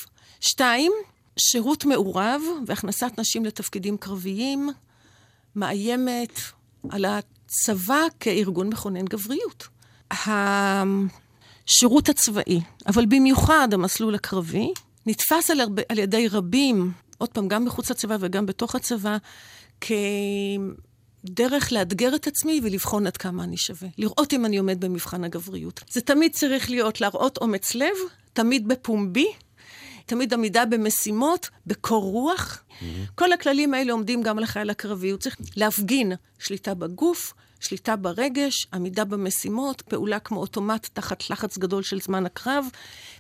שתיים, 0.42 0.92
שירות 1.38 1.86
מעורב 1.86 2.42
והכנסת 2.66 3.12
נשים 3.18 3.46
לתפקידים 3.46 3.98
קרביים 3.98 4.70
מאיימת 5.56 6.40
על 6.90 7.06
צבא 7.48 8.02
כארגון 8.20 8.70
מכונן 8.70 9.06
גבריות. 9.06 9.68
השירות 10.12 12.10
הצבאי, 12.10 12.62
אבל 12.88 13.06
במיוחד 13.06 13.68
המסלול 13.72 14.16
הקרבי, 14.16 14.72
נתפס 15.06 15.52
על, 15.52 15.60
הרבה, 15.60 15.82
על 15.90 16.00
ידי 16.00 16.28
רבים, 16.28 16.92
עוד 17.18 17.30
פעם, 17.30 17.48
גם 17.48 17.66
מחוץ 17.66 17.92
לצבא 17.92 18.18
וגם 18.20 18.46
בתוך 18.46 18.76
הצבא, 18.76 19.18
כדרך 19.82 21.72
לאתגר 21.72 22.16
את 22.16 22.28
עצמי 22.28 22.62
ולבחון 22.64 23.08
עד 23.08 23.18
כמה 23.18 23.44
אני 23.44 23.58
שווה. 23.58 23.90
לראות 23.98 24.34
אם 24.34 24.46
אני 24.46 24.58
עומד 24.58 24.86
במבחן 24.86 25.24
הגבריות. 25.24 25.82
זה 25.90 26.02
תמיד 26.02 26.34
צריך 26.34 26.70
להיות 26.70 27.02
להראות 27.02 27.38
אומץ 27.38 27.76
לב, 27.76 27.96
תמיד 28.34 28.68
בפומבי, 28.68 29.28
תמיד 30.06 30.34
עמידה 30.34 30.66
במשימות, 30.66 31.50
בקור 31.68 32.04
רוח. 32.04 32.58
Mm-hmm. 32.58 32.84
כל 33.16 33.32
הכללים 33.32 33.74
האלה 33.74 33.92
עומדים 33.92 34.24
גם 34.24 34.38
על 34.38 34.44
החייל 34.44 34.70
הקרבי. 34.70 35.10
הוא 35.10 35.20
צריך 35.20 35.38
להפגין 35.56 36.12
שליטה 36.40 36.74
בגוף, 36.74 37.34
שליטה 37.60 37.96
ברגש, 37.96 38.68
עמידה 38.74 39.06
במשימות, 39.06 39.82
פעולה 39.82 40.20
כמו 40.20 40.40
אוטומט 40.40 40.90
תחת 40.94 41.30
לחץ 41.30 41.58
גדול 41.58 41.84
של 41.84 42.02
זמן 42.02 42.26
הקרב. 42.26 42.66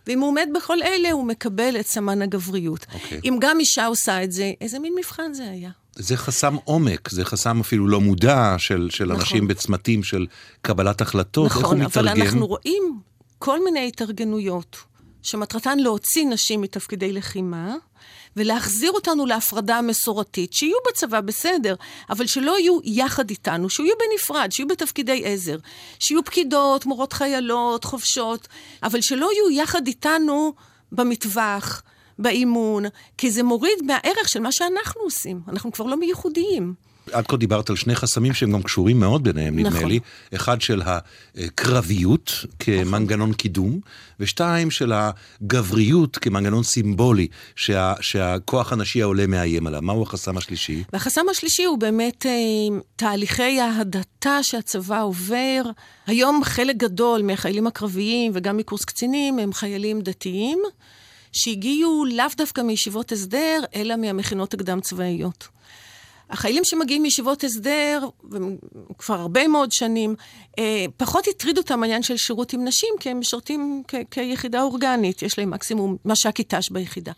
ואם 0.07 0.19
הוא 0.19 0.27
עומד 0.27 0.47
בכל 0.55 0.81
אלה, 0.83 1.11
הוא 1.11 1.25
מקבל 1.25 1.79
את 1.79 1.87
סמן 1.87 2.21
הגבריות. 2.21 2.83
Okay. 2.89 2.93
אוקיי. 2.93 3.19
אם 3.25 3.37
גם 3.41 3.59
אישה 3.59 3.85
עושה 3.85 4.23
את 4.23 4.31
זה, 4.31 4.51
איזה 4.61 4.79
מין 4.79 4.93
מבחן 4.97 5.33
זה 5.33 5.49
היה? 5.49 5.69
זה 5.95 6.17
חסם 6.17 6.55
עומק, 6.63 7.09
זה 7.09 7.25
חסם 7.25 7.59
אפילו 7.59 7.87
לא 7.87 8.01
מודע 8.01 8.55
של, 8.57 8.87
של 8.91 9.05
נכון. 9.05 9.19
אנשים 9.19 9.47
בצמתים 9.47 10.03
של 10.03 10.25
קבלת 10.61 11.01
החלטות. 11.01 11.45
נכון, 11.45 11.61
איך 11.63 11.71
הוא 11.71 11.77
מתרגם? 11.77 12.07
אבל 12.07 12.21
אנחנו 12.21 12.47
רואים 12.47 12.99
כל 13.39 13.63
מיני 13.63 13.87
התארגנויות 13.87 14.77
שמטרתן 15.25 15.79
להוציא 15.79 16.25
נשים 16.25 16.61
מתפקידי 16.61 17.13
לחימה, 17.13 17.75
ולהחזיר 18.35 18.91
אותנו 18.91 19.25
להפרדה 19.25 19.77
המסורתית, 19.77 20.53
שיהיו 20.53 20.77
בצבא 20.89 21.21
בסדר, 21.21 21.75
אבל 22.09 22.27
שלא 22.27 22.59
יהיו 22.59 22.79
יחד 22.83 23.29
איתנו, 23.29 23.69
שיהיו 23.69 23.93
בנפרד, 23.99 24.51
שיהיו 24.51 24.67
בתפקידי 24.67 25.21
עזר, 25.25 25.57
שיהיו 25.99 26.23
פקידות, 26.23 26.85
מורות 26.85 27.13
חיילות, 27.13 27.83
חובשות, 27.83 28.47
אבל 28.83 29.01
שלא 29.01 29.29
יהיו 29.33 29.61
יחד 29.61 29.87
איתנו 29.87 30.53
במטווח, 30.91 31.83
באימון, 32.19 32.83
כי 33.17 33.31
זה 33.31 33.43
מוריד 33.43 33.83
מהערך 33.85 34.29
של 34.29 34.39
מה 34.39 34.51
שאנחנו 34.51 35.01
עושים. 35.01 35.41
אנחנו 35.47 35.71
כבר 35.71 35.85
לא 35.85 35.97
מייחודיים. 35.97 36.73
עד 37.11 37.27
כה 37.27 37.37
דיברת 37.37 37.69
על 37.69 37.75
שני 37.75 37.95
חסמים 37.95 38.33
שהם 38.33 38.51
גם 38.51 38.63
קשורים 38.63 38.99
מאוד 38.99 39.23
ביניהם, 39.23 39.59
נדמה 39.59 39.69
נכון. 39.69 39.89
לי. 39.89 39.99
אחד 40.35 40.61
של 40.61 40.81
הקרביות 40.85 42.45
כמנגנון 42.59 43.29
נכון. 43.29 43.33
קידום, 43.33 43.79
ושתיים 44.19 44.71
של 44.71 44.93
הגבריות 44.93 46.17
כמנגנון 46.17 46.63
סימבולי, 46.63 47.27
שה, 47.55 47.93
שהכוח 48.01 48.73
הנשי 48.73 49.01
העולה 49.01 49.27
מאיים 49.27 49.67
עליו. 49.67 49.81
מהו 49.81 50.03
החסם 50.03 50.37
השלישי? 50.37 50.83
והחסם 50.93 51.29
השלישי 51.31 51.63
הוא 51.63 51.77
באמת 51.77 52.25
אה, 52.25 52.31
תהליכי 52.95 53.59
ההדתה 53.59 54.43
שהצבא 54.43 55.01
עובר. 55.01 55.61
היום 56.07 56.41
חלק 56.43 56.75
גדול 56.77 57.21
מהחיילים 57.21 57.67
הקרביים 57.67 58.31
וגם 58.35 58.57
מקורס 58.57 58.85
קצינים 58.85 59.39
הם 59.39 59.53
חיילים 59.53 60.01
דתיים. 60.01 60.59
שהגיעו 61.35 62.05
לאו 62.05 62.25
דווקא 62.37 62.61
מישיבות 62.61 63.11
הסדר, 63.11 63.63
אלא 63.75 63.95
מהמכינות 63.95 64.53
הקדם 64.53 64.81
צבאיות. 64.81 65.47
החיילים 66.29 66.63
שמגיעים 66.65 67.03
מישיבות 67.03 67.43
הסדר, 67.43 68.09
כבר 68.97 69.15
הרבה 69.15 69.47
מאוד 69.47 69.71
שנים, 69.71 70.15
אה, 70.59 70.85
פחות 70.97 71.27
הטריד 71.27 71.57
אותם 71.57 71.83
העניין 71.83 72.03
של 72.03 72.17
שירות 72.17 72.53
עם 72.53 72.65
נשים, 72.65 72.89
כי 72.99 73.09
הם 73.09 73.19
משרתים 73.19 73.83
כיחידה 74.11 74.61
אורגנית, 74.61 75.21
יש 75.21 75.39
להם 75.39 75.49
מקסימום 75.49 75.97
מש"קי 76.05 76.43
ת"ש 76.43 76.69
ביחידה. 76.71 77.11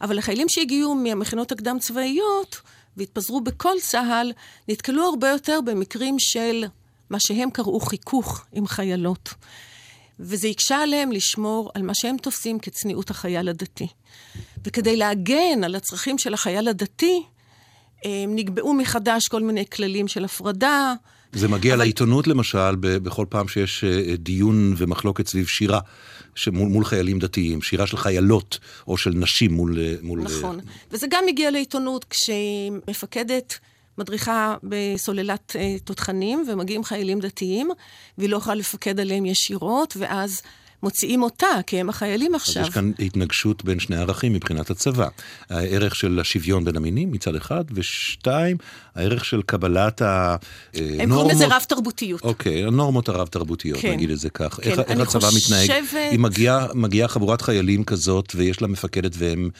אבל 0.00 0.18
החיילים 0.18 0.48
שהגיעו 0.48 0.94
מהמכינות 0.94 1.52
הקדם 1.52 1.78
צבאיות 1.80 2.60
והתפזרו 2.96 3.40
בכל 3.40 3.74
צה"ל, 3.80 4.32
נתקלו 4.68 5.04
הרבה 5.04 5.28
יותר 5.28 5.60
במקרים 5.64 6.16
של 6.18 6.64
מה 7.10 7.18
שהם 7.20 7.50
קראו 7.50 7.80
חיכוך 7.80 8.44
עם 8.52 8.66
חיילות. 8.66 9.34
וזה 10.20 10.48
הקשה 10.48 10.76
עליהם 10.76 11.12
לשמור 11.12 11.70
על 11.74 11.82
מה 11.82 11.92
שהם 11.94 12.16
תופסים 12.16 12.58
כצניעות 12.58 13.10
החייל 13.10 13.48
הדתי. 13.48 13.86
וכדי 14.64 14.96
להגן 14.96 15.64
על 15.64 15.74
הצרכים 15.74 16.18
של 16.18 16.34
החייל 16.34 16.68
הדתי, 16.68 17.22
נקבעו 18.28 18.74
מחדש 18.74 19.28
כל 19.28 19.42
מיני 19.42 19.64
כללים 19.72 20.08
של 20.08 20.24
הפרדה. 20.24 20.94
זה 21.32 21.48
מגיע 21.48 21.74
אבל... 21.74 21.82
לעיתונות 21.82 22.26
למשל, 22.26 22.76
בכל 22.80 23.26
פעם 23.28 23.48
שיש 23.48 23.84
אה, 23.84 24.16
דיון 24.16 24.74
ומחלוקת 24.76 25.26
סביב 25.26 25.46
שירה 25.46 25.80
מול, 26.52 26.68
מול 26.68 26.84
חיילים 26.84 27.18
דתיים, 27.18 27.62
שירה 27.62 27.86
של 27.86 27.96
חיילות 27.96 28.58
או 28.88 28.96
של 28.96 29.10
נשים 29.14 29.52
מול... 29.52 29.78
אה, 29.78 29.94
מול 30.02 30.20
אה, 30.20 30.24
נכון, 30.24 30.60
וזה 30.90 31.06
גם 31.10 31.24
מגיע 31.26 31.50
לעיתונות 31.50 32.04
כשמפקדת 32.10 33.58
מדריכה 33.98 34.56
בסוללת 34.62 35.56
תותחנים 35.84 36.44
ומגיעים 36.48 36.84
חיילים 36.84 37.20
דתיים, 37.20 37.70
והיא 38.18 38.30
לא 38.30 38.36
יכולה 38.36 38.54
לפקד 38.54 39.00
עליהם 39.00 39.26
ישירות, 39.26 39.96
ואז 39.98 40.42
מוציאים 40.82 41.22
אותה, 41.22 41.46
כי 41.66 41.80
הם 41.80 41.88
החיילים 41.88 42.34
עכשיו. 42.34 42.62
אז 42.62 42.68
יש 42.68 42.74
כאן 42.74 42.92
התנגשות 42.98 43.64
בין 43.64 43.78
שני 43.78 43.96
ערכים 43.96 44.32
מבחינת 44.32 44.70
הצבא. 44.70 45.08
הערך 45.50 45.96
של 45.96 46.18
השוויון 46.20 46.64
בין 46.64 46.76
המינים 46.76 47.12
מצד 47.12 47.34
אחד, 47.34 47.64
ושתיים, 47.70 48.56
הערך 48.94 49.24
של 49.24 49.42
קבלת 49.42 50.02
הנורמות... 50.02 51.00
הם 51.00 51.10
קוראים 51.10 51.30
לזה 51.30 51.46
רב-תרבותיות. 51.46 52.22
אוקיי, 52.22 52.64
הנורמות 52.64 53.08
הרב-תרבותיות, 53.08 53.80
כן. 53.80 53.92
נגיד 53.92 54.10
את 54.10 54.18
זה 54.18 54.30
כך. 54.30 54.58
כן, 54.62 54.70
איך, 54.70 54.78
איך 54.78 55.00
הצבא 55.00 55.30
חושבת... 55.30 55.58
מתנהג? 55.66 55.84
אם 56.14 56.22
מגיעה 56.22 56.66
מגיע 56.74 57.08
חבורת 57.08 57.42
חיילים 57.42 57.84
כזאת, 57.84 58.32
ויש 58.36 58.62
לה 58.62 58.68
מפקדת 58.68 59.12
והם... 59.18 59.50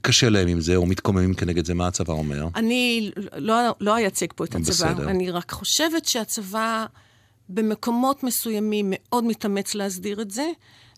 קשה 0.00 0.28
להם 0.28 0.48
עם 0.48 0.60
זה, 0.60 0.76
או 0.76 0.86
מתקוממים 0.86 1.34
כנגד 1.34 1.66
זה, 1.66 1.74
מה 1.74 1.86
הצבא 1.86 2.12
אומר? 2.12 2.46
אני 2.56 3.10
לא, 3.36 3.54
לא 3.80 3.96
אייצג 3.96 4.26
פה 4.36 4.44
את 4.44 4.54
הצבא, 4.54 4.92
בסדר. 4.92 5.10
אני 5.10 5.30
רק 5.30 5.50
חושבת 5.50 6.04
שהצבא... 6.06 6.86
במקומות 7.48 8.22
מסוימים 8.22 8.86
מאוד 8.90 9.24
מתאמץ 9.24 9.74
להסדיר 9.74 10.20
את 10.20 10.30
זה. 10.30 10.50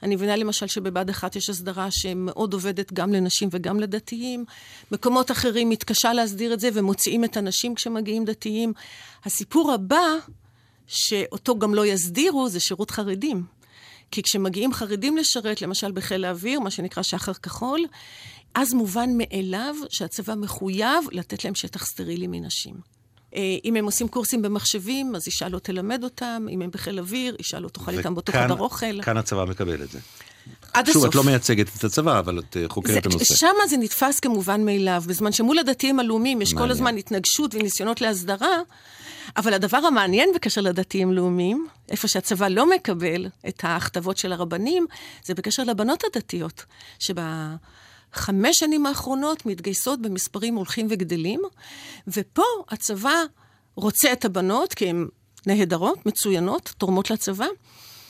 אני 0.02 0.14
מבינה 0.14 0.36
למשל 0.36 0.66
שבבה"ד 0.66 1.10
1 1.10 1.36
יש 1.36 1.50
הסדרה 1.50 1.88
שמאוד 1.90 2.52
עובדת 2.52 2.92
גם 2.92 3.12
לנשים 3.12 3.48
וגם 3.52 3.80
לדתיים. 3.80 4.44
מקומות 4.92 5.30
אחרים 5.30 5.68
מתקשה 5.68 6.12
להסדיר 6.12 6.54
את 6.54 6.60
זה 6.60 6.68
ומוציאים 6.74 7.24
את 7.24 7.36
הנשים 7.36 7.74
כשמגיעים 7.74 8.24
דתיים. 8.24 8.72
הסיפור 9.24 9.72
הבא, 9.72 10.06
שאותו 10.86 11.58
גם 11.58 11.74
לא 11.74 11.86
יסדירו, 11.86 12.48
זה 12.48 12.60
שירות 12.60 12.90
חרדים. 12.90 13.44
כי 14.10 14.22
כשמגיעים 14.22 14.72
חרדים 14.72 15.16
לשרת, 15.16 15.62
למשל 15.62 15.92
בחיל 15.92 16.24
האוויר, 16.24 16.60
מה 16.60 16.70
שנקרא 16.70 17.02
שחר 17.02 17.34
כחול, 17.34 17.80
אז 18.54 18.74
מובן 18.74 19.10
מאליו 19.16 19.74
שהצבא 19.88 20.34
מחויב 20.34 21.04
לתת 21.12 21.44
להם 21.44 21.54
שטח 21.54 21.84
סטרילי 21.86 22.26
מנשים. 22.26 22.93
אה, 23.34 23.40
אם 23.64 23.76
הם 23.76 23.84
עושים 23.84 24.08
קורסים 24.08 24.42
במחשבים, 24.42 25.16
אז 25.16 25.26
אישה 25.26 25.48
לא 25.48 25.58
תלמד 25.58 26.04
אותם, 26.04 26.46
אם 26.50 26.62
הם 26.62 26.70
בחיל 26.70 26.98
אוויר, 26.98 27.36
אישה 27.38 27.60
לא 27.60 27.68
תאכל 27.68 27.98
איתם 27.98 28.14
באותו 28.14 28.32
חדר 28.32 28.58
אוכל. 28.58 29.02
כאן 29.02 29.16
הצבא 29.16 29.44
מקבל 29.44 29.82
את 29.82 29.90
זה. 29.90 29.98
עד 30.72 30.86
שוב, 30.86 30.96
הסוף. 30.96 31.10
את 31.10 31.14
לא 31.14 31.24
מייצגת 31.24 31.68
את 31.78 31.84
הצבא, 31.84 32.18
אבל 32.18 32.38
את 32.38 32.56
אה, 32.56 32.64
חוקרת 32.68 32.98
את 32.98 33.06
הנושא. 33.06 33.34
שם 33.34 33.54
זה 33.68 33.76
נתפס 33.76 34.20
כמובן 34.20 34.64
מאליו, 34.64 35.04
בזמן 35.06 35.32
שמול 35.32 35.58
הדתיים 35.58 36.00
הלאומיים 36.00 36.42
יש 36.42 36.52
מעניין. 36.52 36.68
כל 36.68 36.72
הזמן 36.72 36.96
התנגשות 36.96 37.54
וניסיונות 37.54 38.00
להסדרה, 38.00 38.58
אבל 39.36 39.54
הדבר 39.54 39.76
המעניין 39.76 40.28
בקשר 40.34 40.60
לדתיים 40.60 41.12
לאומיים, 41.12 41.66
איפה 41.88 42.08
שהצבא 42.08 42.48
לא 42.48 42.70
מקבל 42.70 43.26
את 43.48 43.64
ההכתבות 43.64 44.18
של 44.18 44.32
הרבנים, 44.32 44.86
זה 45.24 45.34
בקשר 45.34 45.64
לבנות 45.64 46.02
הדתיות, 46.04 46.64
שבה... 46.98 47.54
חמש 48.14 48.56
שנים 48.58 48.86
האחרונות 48.86 49.46
מתגייסות 49.46 50.02
במספרים 50.02 50.54
הולכים 50.54 50.86
וגדלים, 50.90 51.40
ופה 52.08 52.42
הצבא 52.70 53.22
רוצה 53.76 54.12
את 54.12 54.24
הבנות, 54.24 54.74
כי 54.74 54.88
הן 54.88 55.08
נהדרות, 55.46 56.06
מצוינות, 56.06 56.74
תורמות 56.78 57.10
לצבא, 57.10 57.46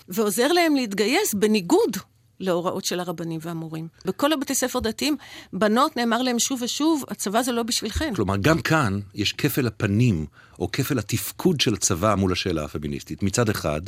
ועוזר 0.09 0.53
להם 0.53 0.77
להתגייס 0.77 1.35
בניגוד 1.35 1.97
להוראות 2.41 2.85
של 2.85 3.01
הרבנים 3.01 3.41
והמורים. 3.43 3.89
בכל 4.05 4.33
הבתי 4.33 4.55
ספר 4.55 4.81
דתיים, 4.81 5.17
בנות, 5.53 5.97
נאמר 5.97 6.23
להם 6.23 6.39
שוב 6.39 6.63
ושוב, 6.63 7.05
הצבא 7.09 7.43
זה 7.43 7.53
לא 7.53 7.63
בשבילכם. 7.63 8.13
כלומר, 8.15 8.37
גם 8.37 8.61
כאן 8.61 9.01
יש 9.15 9.33
כפל 9.33 9.67
הפנים, 9.67 10.27
או 10.59 10.73
כפל 10.73 10.99
התפקוד 10.99 11.61
של 11.61 11.75
הצבא 11.75 12.15
מול 12.15 12.33
השאלה 12.33 12.65
הפמיניסטית. 12.65 13.23
מצד 13.23 13.49
אחד, 13.49 13.81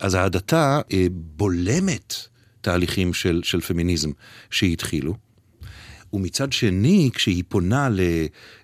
אז 0.00 0.14
ההדתה 0.14 0.80
אה, 0.92 1.06
בולמת 1.10 2.14
תהליכים 2.60 3.14
של, 3.14 3.40
של 3.44 3.60
פמיניזם 3.60 4.10
שהתחילו. 4.50 5.14
ומצד 6.16 6.52
שני, 6.52 7.10
כשהיא 7.14 7.44
פונה 7.48 7.88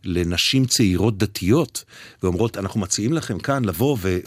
לנשים 0.05 0.65
צעירות 0.65 1.19
דתיות, 1.19 1.85
ואומרות, 2.23 2.59
אנחנו 2.59 2.81
מציעים 2.81 3.13
לכם 3.13 3.39
כאן 3.39 3.65
לבוא 3.65 3.97
ו... 4.01 4.19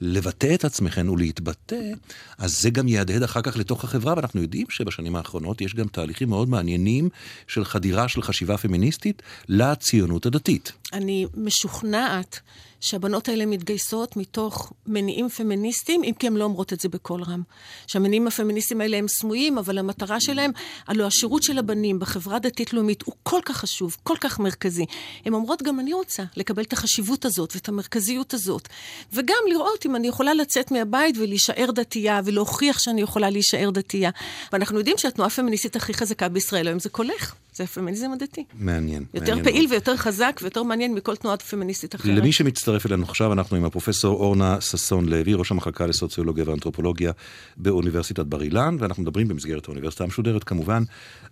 לבטא 0.00 0.54
את 0.54 0.64
עצמכם 0.64 1.08
ולהתבטא, 1.08 1.92
אז 2.38 2.60
זה 2.60 2.70
גם 2.70 2.88
יהדהד 2.88 3.22
אחר 3.22 3.42
כך 3.42 3.56
לתוך 3.56 3.84
החברה, 3.84 4.14
ואנחנו 4.16 4.42
יודעים 4.42 4.66
שבשנים 4.70 5.16
האחרונות 5.16 5.60
יש 5.60 5.74
גם 5.74 5.88
תהליכים 5.88 6.28
מאוד 6.28 6.48
מעניינים 6.48 7.08
של 7.46 7.64
חדירה 7.64 8.08
של 8.08 8.22
חשיבה 8.22 8.56
פמיניסטית 8.56 9.22
לציונות 9.48 10.26
הדתית. 10.26 10.72
אני 10.92 11.26
משוכנעת 11.34 12.40
שהבנות 12.80 13.28
האלה 13.28 13.46
מתגייסות 13.46 14.16
מתוך 14.16 14.72
מניעים 14.86 15.28
פמיניסטיים, 15.28 16.04
אם 16.04 16.12
כי 16.18 16.26
הן 16.26 16.36
לא 16.36 16.44
אומרות 16.44 16.72
את 16.72 16.80
זה 16.80 16.88
בקול 16.88 17.22
רם. 17.22 17.42
שהמניעים 17.86 18.26
הפמיניסטיים 18.26 18.80
האלה 18.80 18.96
הם 18.96 19.06
סמויים, 19.08 19.58
אבל 19.58 19.78
המטרה 19.78 20.20
שלהם, 20.20 20.50
הלוא 20.86 21.06
השירות 21.06 21.42
של 21.42 21.58
הבנים 21.58 21.98
בחברה 21.98 22.38
דתית-לאומית 22.38 23.02
הוא 23.02 23.14
כל 23.22 23.40
כך 23.44 23.56
חשוב, 23.56 23.96
כל 24.02 24.16
כך 24.20 24.38
מרכזי. 24.40 24.86
הן 25.24 25.34
אומרות, 25.34 25.62
גם 25.62 25.80
אני 25.80 25.92
רוצה 25.92 26.22
לקבל 26.36 26.62
את 26.62 26.72
החשיבות 26.72 27.24
הזאת 27.24 27.52
ואת 27.54 27.68
המרכזיות 27.68 28.34
הזאת, 28.34 28.68
וגם 29.12 29.36
לראות 29.48 29.85
אם 29.86 29.96
אני 29.96 30.08
יכולה 30.08 30.34
לצאת 30.34 30.70
מהבית 30.70 31.16
ולהישאר 31.18 31.70
דתייה, 31.74 32.20
ולהוכיח 32.24 32.78
שאני 32.78 33.00
יכולה 33.00 33.30
להישאר 33.30 33.70
דתייה. 33.70 34.10
ואנחנו 34.52 34.78
יודעים 34.78 34.98
שהתנועה 34.98 35.26
הפמיניסטית 35.26 35.76
הכי 35.76 35.94
חזקה 35.94 36.28
בישראל 36.28 36.66
היום 36.68 36.78
זה 36.78 36.88
קולך. 36.88 37.34
זה 37.56 37.64
הפמיניזם 37.64 38.12
הדתי. 38.12 38.44
מעניין. 38.54 39.04
יותר 39.14 39.26
מעניין 39.26 39.44
פעיל 39.44 39.58
מאוד. 39.58 39.72
ויותר 39.72 39.96
חזק 39.96 40.40
ויותר 40.42 40.62
מעניין 40.62 40.94
מכל 40.94 41.16
תנועה 41.16 41.36
פמיניסטית 41.36 41.94
אחרת. 41.94 42.18
למי 42.18 42.32
שמצטרף 42.32 42.86
אלינו 42.86 43.04
עכשיו, 43.04 43.32
אנחנו 43.32 43.56
עם 43.56 43.64
הפרופסור 43.64 44.20
אורנה 44.20 44.60
ששון 44.60 45.08
לוי, 45.08 45.34
ראש 45.34 45.50
המחלקה 45.50 45.86
לסוציולוגיה 45.86 46.44
ואנתרופולוגיה 46.48 47.12
באוניברסיטת 47.56 48.26
בר 48.26 48.42
אילן, 48.42 48.76
ואנחנו 48.78 49.02
מדברים 49.02 49.28
במסגרת 49.28 49.66
האוניברסיטה 49.66 50.04
המשודרת 50.04 50.44
כמובן 50.44 50.82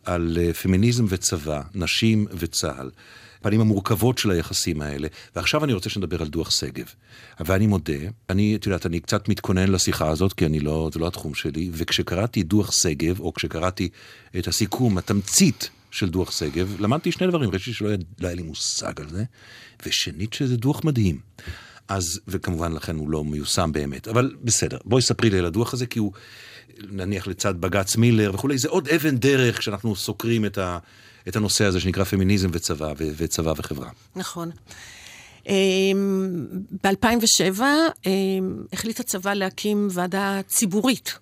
על 0.04 0.38
אה, 0.40 0.52
פמיניזם 0.52 1.04
וצבא, 1.08 1.62
נשים 1.74 2.26
וצה"ל. 2.38 2.90
הפנים 3.44 3.60
המורכבות 3.60 4.18
של 4.18 4.30
היחסים 4.30 4.82
האלה. 4.82 5.08
ועכשיו 5.36 5.64
אני 5.64 5.72
רוצה 5.72 5.90
שנדבר 5.90 6.22
על 6.22 6.28
דוח 6.28 6.50
שגב. 6.50 6.84
ואני 7.40 7.66
מודה, 7.66 7.92
אני, 8.30 8.56
את 8.56 8.66
יודעת, 8.66 8.86
אני 8.86 9.00
קצת 9.00 9.28
מתכונן 9.28 9.68
לשיחה 9.68 10.08
הזאת, 10.08 10.32
כי 10.32 10.46
אני 10.46 10.60
לא, 10.60 10.90
זה 10.92 10.98
לא 10.98 11.06
התחום 11.06 11.34
שלי, 11.34 11.70
וכשקראתי 11.72 12.42
דוח 12.42 12.72
שגב, 12.72 13.20
או 13.20 13.34
כשקראתי 13.34 13.88
את 14.38 14.48
הסיכום, 14.48 14.98
התמצית 14.98 15.70
של 15.90 16.08
דוח 16.08 16.30
שגב, 16.30 16.76
למדתי 16.80 17.12
שני 17.12 17.26
דברים, 17.26 17.50
ראשית 17.50 17.74
שלא 17.74 17.88
היה, 17.88 17.96
לא 18.20 18.26
היה 18.26 18.36
לי 18.36 18.42
מושג 18.42 19.00
על 19.00 19.08
זה, 19.08 19.24
ושנית 19.86 20.32
שזה 20.32 20.56
דוח 20.56 20.84
מדהים. 20.84 21.18
אז, 21.88 22.20
וכמובן 22.28 22.72
לכן 22.72 22.96
הוא 22.96 23.10
לא 23.10 23.24
מיושם 23.24 23.70
באמת, 23.72 24.08
אבל 24.08 24.34
בסדר, 24.42 24.78
בואי 24.84 25.02
ספרי 25.02 25.30
לי 25.30 25.38
על 25.38 25.44
הדוח 25.44 25.74
הזה, 25.74 25.86
כי 25.86 25.98
הוא, 25.98 26.12
נניח 26.90 27.26
לצד 27.26 27.60
בג"ץ 27.60 27.96
מילר 27.96 28.30
וכולי, 28.34 28.58
זה 28.58 28.68
עוד 28.68 28.88
אבן 28.88 29.16
דרך 29.16 29.58
כשאנחנו 29.58 29.96
סוקרים 29.96 30.44
את, 30.44 30.58
ה, 30.58 30.78
את 31.28 31.36
הנושא 31.36 31.64
הזה 31.64 31.80
שנקרא 31.80 32.04
פמיניזם 32.04 32.48
וצבא, 32.52 32.92
ו, 32.98 33.04
וצבא 33.16 33.54
וחברה. 33.56 33.88
נכון. 34.16 34.50
ב-2007 36.84 37.62
החליט 38.72 39.00
הצבא 39.00 39.34
להקים 39.34 39.88
ועדה 39.90 40.40
ציבורית 40.48 41.18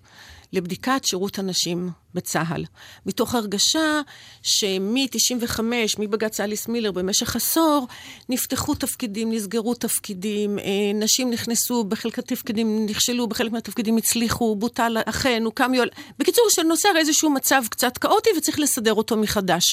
לבדיקת 0.53 1.01
שירות 1.03 1.39
הנשים 1.39 1.89
בצה"ל. 2.13 2.65
מתוך 3.05 3.35
הרגשה 3.35 4.01
שמ-95, 4.41 5.59
מבג"ץ 5.99 6.39
אליס 6.39 6.67
מילר 6.67 6.91
במשך 6.91 7.35
עשור, 7.35 7.87
נפתחו 8.29 8.75
תפקידים, 8.75 9.31
נסגרו 9.31 9.73
תפקידים, 9.73 10.59
נשים 10.95 11.31
נכנסו, 11.31 11.83
בחלק 11.83 12.19
התפקידים 12.19 12.85
נכשלו, 12.85 13.27
בחלק 13.27 13.51
מהתפקידים 13.51 13.97
הצליחו, 13.97 14.55
בוטל, 14.55 14.97
אכן, 15.05 15.43
הוקם 15.45 15.73
יול... 15.73 15.89
בקיצור, 16.19 16.45
שנוצר 16.49 16.97
איזשהו 16.97 17.29
מצב 17.29 17.63
קצת 17.69 17.97
כאוטי 17.97 18.29
וצריך 18.37 18.59
לסדר 18.59 18.93
אותו 18.93 19.17
מחדש. 19.17 19.63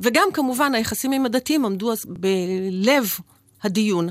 וגם 0.00 0.28
כמובן 0.32 0.74
היחסים 0.74 1.12
עם 1.12 1.26
הדתיים 1.26 1.64
עמדו 1.64 1.92
אז 1.92 1.98
בלב 2.08 3.10
הדיון. 3.62 4.08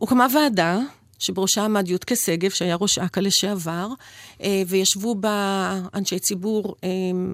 הוקמה 0.00 0.26
ועדה, 0.34 0.78
שבראשה 1.22 1.64
עמד 1.64 1.88
יודקה 1.88 2.14
שגב, 2.16 2.50
שהיה 2.50 2.76
ראש 2.76 2.98
אכ"א 2.98 3.20
לשעבר, 3.20 3.88
וישבו 4.66 5.14
בה 5.14 5.80
אנשי 5.94 6.18
ציבור 6.18 6.74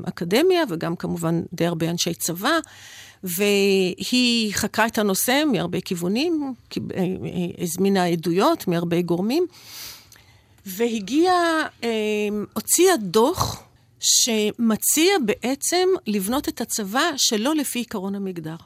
אקדמיה, 0.08 0.62
וגם 0.68 0.96
כמובן 0.96 1.42
די 1.52 1.66
הרבה 1.66 1.90
אנשי 1.90 2.14
צבא, 2.14 2.58
והיא 3.24 4.54
חקרה 4.54 4.86
את 4.86 4.98
הנושא 4.98 5.42
מהרבה 5.52 5.80
כיוונים, 5.80 6.54
הזמינה 7.58 8.04
עדויות 8.04 8.68
מהרבה 8.68 9.02
גורמים, 9.02 9.46
והגיעה, 10.66 11.66
הוציאה 12.54 12.96
דוח 12.96 13.62
שמציע 14.00 15.12
בעצם 15.26 15.88
לבנות 16.06 16.48
את 16.48 16.60
הצבא 16.60 17.10
שלא 17.16 17.54
לפי 17.54 17.80
עקרון 17.80 18.14
המגדר. 18.14 18.56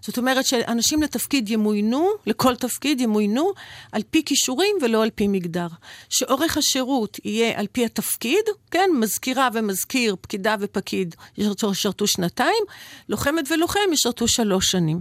זאת 0.00 0.18
אומרת 0.18 0.46
שאנשים 0.46 1.02
לתפקיד 1.02 1.50
ימוינו, 1.50 2.08
לכל 2.26 2.56
תפקיד 2.56 3.00
ימוינו, 3.00 3.52
על 3.92 4.02
פי 4.10 4.24
כישורים 4.24 4.76
ולא 4.82 5.02
על 5.02 5.10
פי 5.14 5.28
מגדר. 5.28 5.66
שאורך 6.08 6.56
השירות 6.56 7.18
יהיה 7.24 7.60
על 7.60 7.66
פי 7.72 7.84
התפקיד, 7.84 8.44
כן, 8.70 8.90
מזכירה 8.94 9.48
ומזכיר, 9.54 10.16
פקידה 10.20 10.56
ופקיד 10.60 11.14
ישרתו 11.38 12.06
שנתיים, 12.06 12.64
לוחמת 13.08 13.44
ולוחם 13.52 13.92
ישרתו 13.92 14.28
שלוש 14.28 14.66
שנים. 14.70 15.00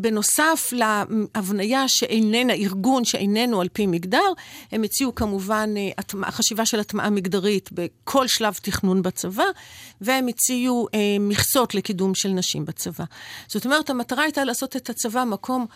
בנוסף 0.00 0.72
להבניה 0.72 1.88
שאיננה, 1.88 2.52
ארגון 2.52 3.04
שאיננו 3.04 3.60
על 3.60 3.68
פי 3.72 3.86
מגדר, 3.86 4.32
הם 4.72 4.82
הציעו 4.82 5.14
כמובן 5.14 5.74
חשיבה 6.30 6.66
של 6.66 6.80
הטמעה 6.80 7.10
מגדרית 7.10 7.70
בכל 7.72 8.26
שלב 8.26 8.58
תכנון 8.62 9.02
בצבא, 9.02 9.44
והם 10.00 10.28
הציעו 10.28 10.88
אה, 10.94 10.98
מכסות 11.20 11.74
לקידום 11.74 12.14
של 12.14 12.28
נשים 12.28 12.64
בצבא. 12.64 13.04
זאת 13.48 13.64
אומרת, 13.64 13.90
המטרה 13.90 14.22
הייתה 14.22 14.44
לעשות 14.44 14.76
את 14.76 14.90
הצבא 14.90 15.24
מקום 15.24 15.66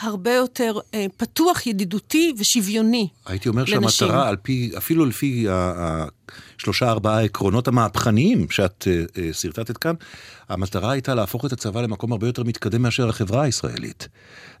הרבה 0.00 0.34
יותר 0.34 0.74
אה, 0.94 1.06
פתוח, 1.16 1.66
ידידותי 1.66 2.34
ושוויוני 2.38 3.08
הייתי 3.26 3.48
אומר 3.48 3.62
לנשים. 3.62 3.88
שהמטרה, 3.88 4.28
על 4.28 4.36
פי, 4.36 4.72
אפילו 4.76 5.06
לפי 5.06 5.46
השלושה 6.58 6.90
ארבעה 6.90 7.18
העקרונות 7.18 7.68
המהפכניים 7.68 8.50
שאת 8.50 8.88
אה, 8.90 9.22
אה, 9.22 9.32
שרטטת 9.32 9.76
כאן, 9.76 9.94
המטרה 10.48 10.90
הייתה 10.92 11.14
להפוך 11.14 11.44
את 11.44 11.52
הצבא 11.52 11.82
למקום 11.82 12.12
הרבה 12.12 12.26
יותר 12.26 12.42
מתקדם 12.42 12.82
מאשר 12.82 13.08
החברה 13.08 13.42
הישראלית. 13.42 14.08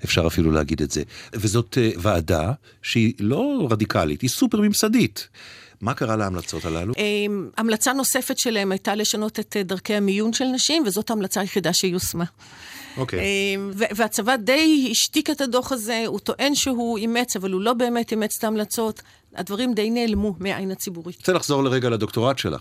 אפשר 0.04 0.26
אפילו 0.26 0.50
להגיד 0.50 0.82
את 0.82 0.90
זה. 0.90 1.02
וזאת 1.32 1.78
אה, 1.80 1.90
ועדה 1.98 2.52
שהיא 2.82 3.14
לא 3.20 3.68
רדיקלית, 3.70 4.20
היא 4.20 4.30
סופר 4.30 4.60
ממסדית. 4.60 5.28
מה 5.80 5.94
קרה 5.94 6.16
להמלצות 6.16 6.64
הללו? 6.64 6.94
המלצה 7.56 7.92
נוספת 7.92 8.38
שלהם 8.38 8.72
הייתה 8.72 8.94
לשנות 8.94 9.40
את 9.40 9.56
אה, 9.56 9.62
דרכי 9.62 9.94
המיון 9.94 10.32
של 10.32 10.44
נשים, 10.44 10.82
וזאת 10.86 11.10
ההמלצה 11.10 11.40
היחידה 11.40 11.72
שיושמה. 11.72 12.24
אוקיי. 12.96 13.20
והצבא 13.96 14.36
די 14.36 14.88
השתיק 14.90 15.30
את 15.30 15.40
הדוח 15.40 15.72
הזה, 15.72 16.04
הוא 16.06 16.18
טוען 16.20 16.54
שהוא 16.54 16.98
אימץ, 16.98 17.36
אבל 17.36 17.52
הוא 17.52 17.60
לא 17.60 17.72
באמת 17.72 18.10
אימץ 18.10 18.30
את 18.38 18.44
ההמלצות. 18.44 19.02
הדברים 19.34 19.74
די 19.74 19.90
נעלמו 19.90 20.34
מהעין 20.40 20.70
הציבורית. 20.70 21.16
אני 21.16 21.20
רוצה 21.20 21.32
לחזור 21.32 21.64
לרגע 21.64 21.90
לדוקטורט 21.90 22.38
שלך, 22.38 22.60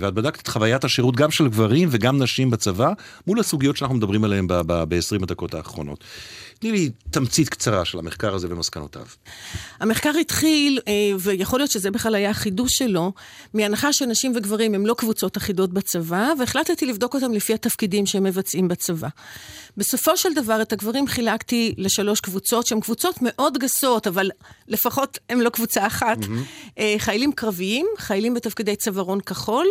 ואת 0.00 0.14
בדקת 0.14 0.40
את 0.40 0.48
חוויית 0.48 0.84
השירות 0.84 1.16
גם 1.16 1.30
של 1.30 1.48
גברים 1.48 1.88
וגם 1.90 2.22
נשים 2.22 2.50
בצבא, 2.50 2.92
מול 3.26 3.40
הסוגיות 3.40 3.76
שאנחנו 3.76 3.96
מדברים 3.96 4.24
עליהן 4.24 4.46
ב-20 4.46 5.22
הדקות 5.22 5.54
האחרונות. 5.54 6.04
תני 6.62 6.72
לי 6.72 6.90
תמצית 7.10 7.48
קצרה 7.48 7.84
של 7.84 7.98
המחקר 7.98 8.34
הזה 8.34 8.46
ומסקנותיו. 8.50 9.06
המחקר 9.80 10.10
התחיל, 10.20 10.80
ויכול 11.20 11.60
להיות 11.60 11.70
שזה 11.70 11.90
בכלל 11.90 12.14
היה 12.14 12.30
החידוש 12.30 12.72
שלו, 12.72 13.12
מהנחה 13.54 13.92
שנשים 13.92 14.32
וגברים 14.36 14.74
הם 14.74 14.86
לא 14.86 14.94
קבוצות 14.94 15.36
אחידות 15.36 15.72
בצבא, 15.72 16.32
והחלטתי 16.38 16.86
לבדוק 16.86 17.14
אותם 17.14 17.32
לפי 17.32 17.54
התפקידים 17.54 18.06
שהם 18.06 18.22
מבצעים 18.22 18.68
בצבא. 18.68 19.08
בסופו 19.76 20.16
של 20.16 20.34
דבר, 20.34 20.62
את 20.62 20.72
הגברים 20.72 21.06
חילקתי 21.06 21.74
לשלוש 21.78 22.20
קבוצות, 22.20 22.66
שהן 22.66 22.80
קבוצות 22.80 23.14
מאוד 23.22 23.58
גסות, 23.58 24.06
אבל 24.06 24.30
לפחות 24.68 25.18
הן 25.28 25.40
לא 25.40 25.50
קבוצה 25.50 25.86
אחת. 25.86 26.18
Mm-hmm. 26.18 26.80
חיילים 26.98 27.32
קרביים, 27.32 27.86
חיילים 27.98 28.34
בתפקידי 28.34 28.76
צווארון 28.76 29.20
כחול, 29.20 29.66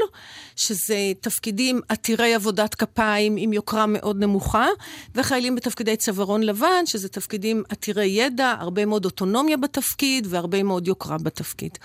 שזה 0.56 1.12
תפקידים 1.22 1.82
עתירי 1.90 2.34
עבודת 2.34 2.76
כפיים 2.76 3.36
עם 3.38 3.54
יוקרה 3.54 3.86
מאוד 3.86 4.20
נמוכה, 4.20 4.68
וחיילים 5.16 5.56
בתפקידי 5.56 5.96
צווארון 5.96 6.44
לבן, 6.44 6.81
שזה 6.86 7.10
תפקידים 7.10 7.64
עתירי 7.70 8.06
ידע, 8.06 8.56
הרבה 8.60 8.86
מאוד 8.86 9.06
אוטונומיה 9.06 9.58
בתפקיד 9.58 10.28
והרבה 10.30 10.64
מאוד 10.64 10.88
יוקרה 10.88 11.18
בתפקיד. 11.18 11.78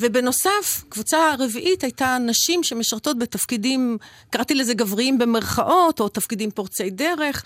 ובנוסף, 0.00 0.84
קבוצה 0.88 1.18
רביעית 1.38 1.84
הייתה 1.84 2.18
נשים 2.26 2.62
שמשרתות 2.62 3.18
בתפקידים, 3.18 3.98
קראתי 4.30 4.54
לזה 4.54 4.74
גבריים 4.74 5.18
במרכאות, 5.18 6.00
או 6.00 6.08
תפקידים 6.08 6.50
פורצי 6.50 6.90
דרך. 6.90 7.42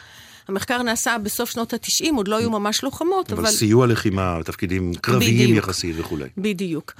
המחקר 0.48 0.82
נעשה 0.82 1.18
בסוף 1.18 1.50
שנות 1.50 1.72
ה-90, 1.72 2.14
עוד 2.16 2.28
לא 2.28 2.36
היו 2.36 2.50
ממש 2.50 2.82
לוחמות, 2.82 3.32
אבל... 3.32 3.40
אבל... 3.42 3.50
סיוע 3.50 3.86
לחימה, 3.86 4.38
תפקידים 4.44 4.94
קרביים 4.94 5.38
בדיוק. 5.38 5.58
יחסית 5.58 5.96
וכולי. 5.98 6.28
בדיוק. 6.38 6.92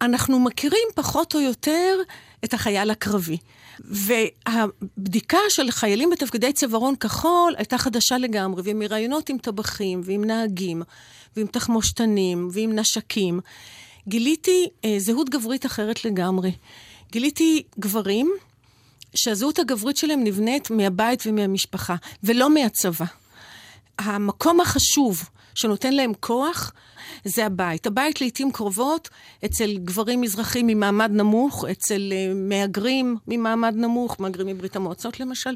אנחנו 0.00 0.40
מכירים 0.40 0.88
פחות 0.94 1.34
או 1.34 1.40
יותר 1.40 1.98
את 2.44 2.54
החייל 2.54 2.90
הקרבי. 2.90 3.36
והבדיקה 3.80 5.38
של 5.48 5.70
חיילים 5.70 6.10
בתפקידי 6.10 6.52
צווארון 6.52 6.96
כחול 6.96 7.54
הייתה 7.56 7.78
חדשה 7.78 8.18
לגמרי, 8.18 8.62
ומראיונות 8.64 9.28
עם 9.28 9.38
טבחים, 9.38 10.00
ועם 10.04 10.24
נהגים, 10.24 10.82
ועם 11.36 11.46
תחמושתנים, 11.46 12.48
ועם 12.52 12.78
נשקים. 12.78 13.40
גיליתי 14.08 14.68
אה, 14.84 14.94
זהות 14.98 15.30
גברית 15.30 15.66
אחרת 15.66 16.04
לגמרי. 16.04 16.52
גיליתי 17.12 17.62
גברים 17.78 18.32
שהזהות 19.14 19.58
הגברית 19.58 19.96
שלהם 19.96 20.24
נבנית 20.24 20.70
מהבית 20.70 21.22
ומהמשפחה, 21.26 21.96
ולא 22.24 22.50
מהצבא. 22.50 23.04
המקום 23.98 24.60
החשוב 24.60 25.28
שנותן 25.56 25.92
להם 25.92 26.12
כוח 26.20 26.72
זה 27.24 27.46
הבית. 27.46 27.86
הבית 27.86 28.20
לעיתים 28.20 28.52
קרובות 28.52 29.08
אצל 29.44 29.76
גברים 29.78 30.20
מזרחים 30.20 30.66
ממעמד 30.66 31.10
נמוך, 31.10 31.64
אצל 31.70 32.12
uh, 32.12 32.34
מהגרים 32.34 33.16
ממעמד 33.28 33.74
נמוך, 33.76 34.16
מהגרים 34.20 34.46
מברית 34.46 34.76
המועצות 34.76 35.20
למשל. 35.20 35.54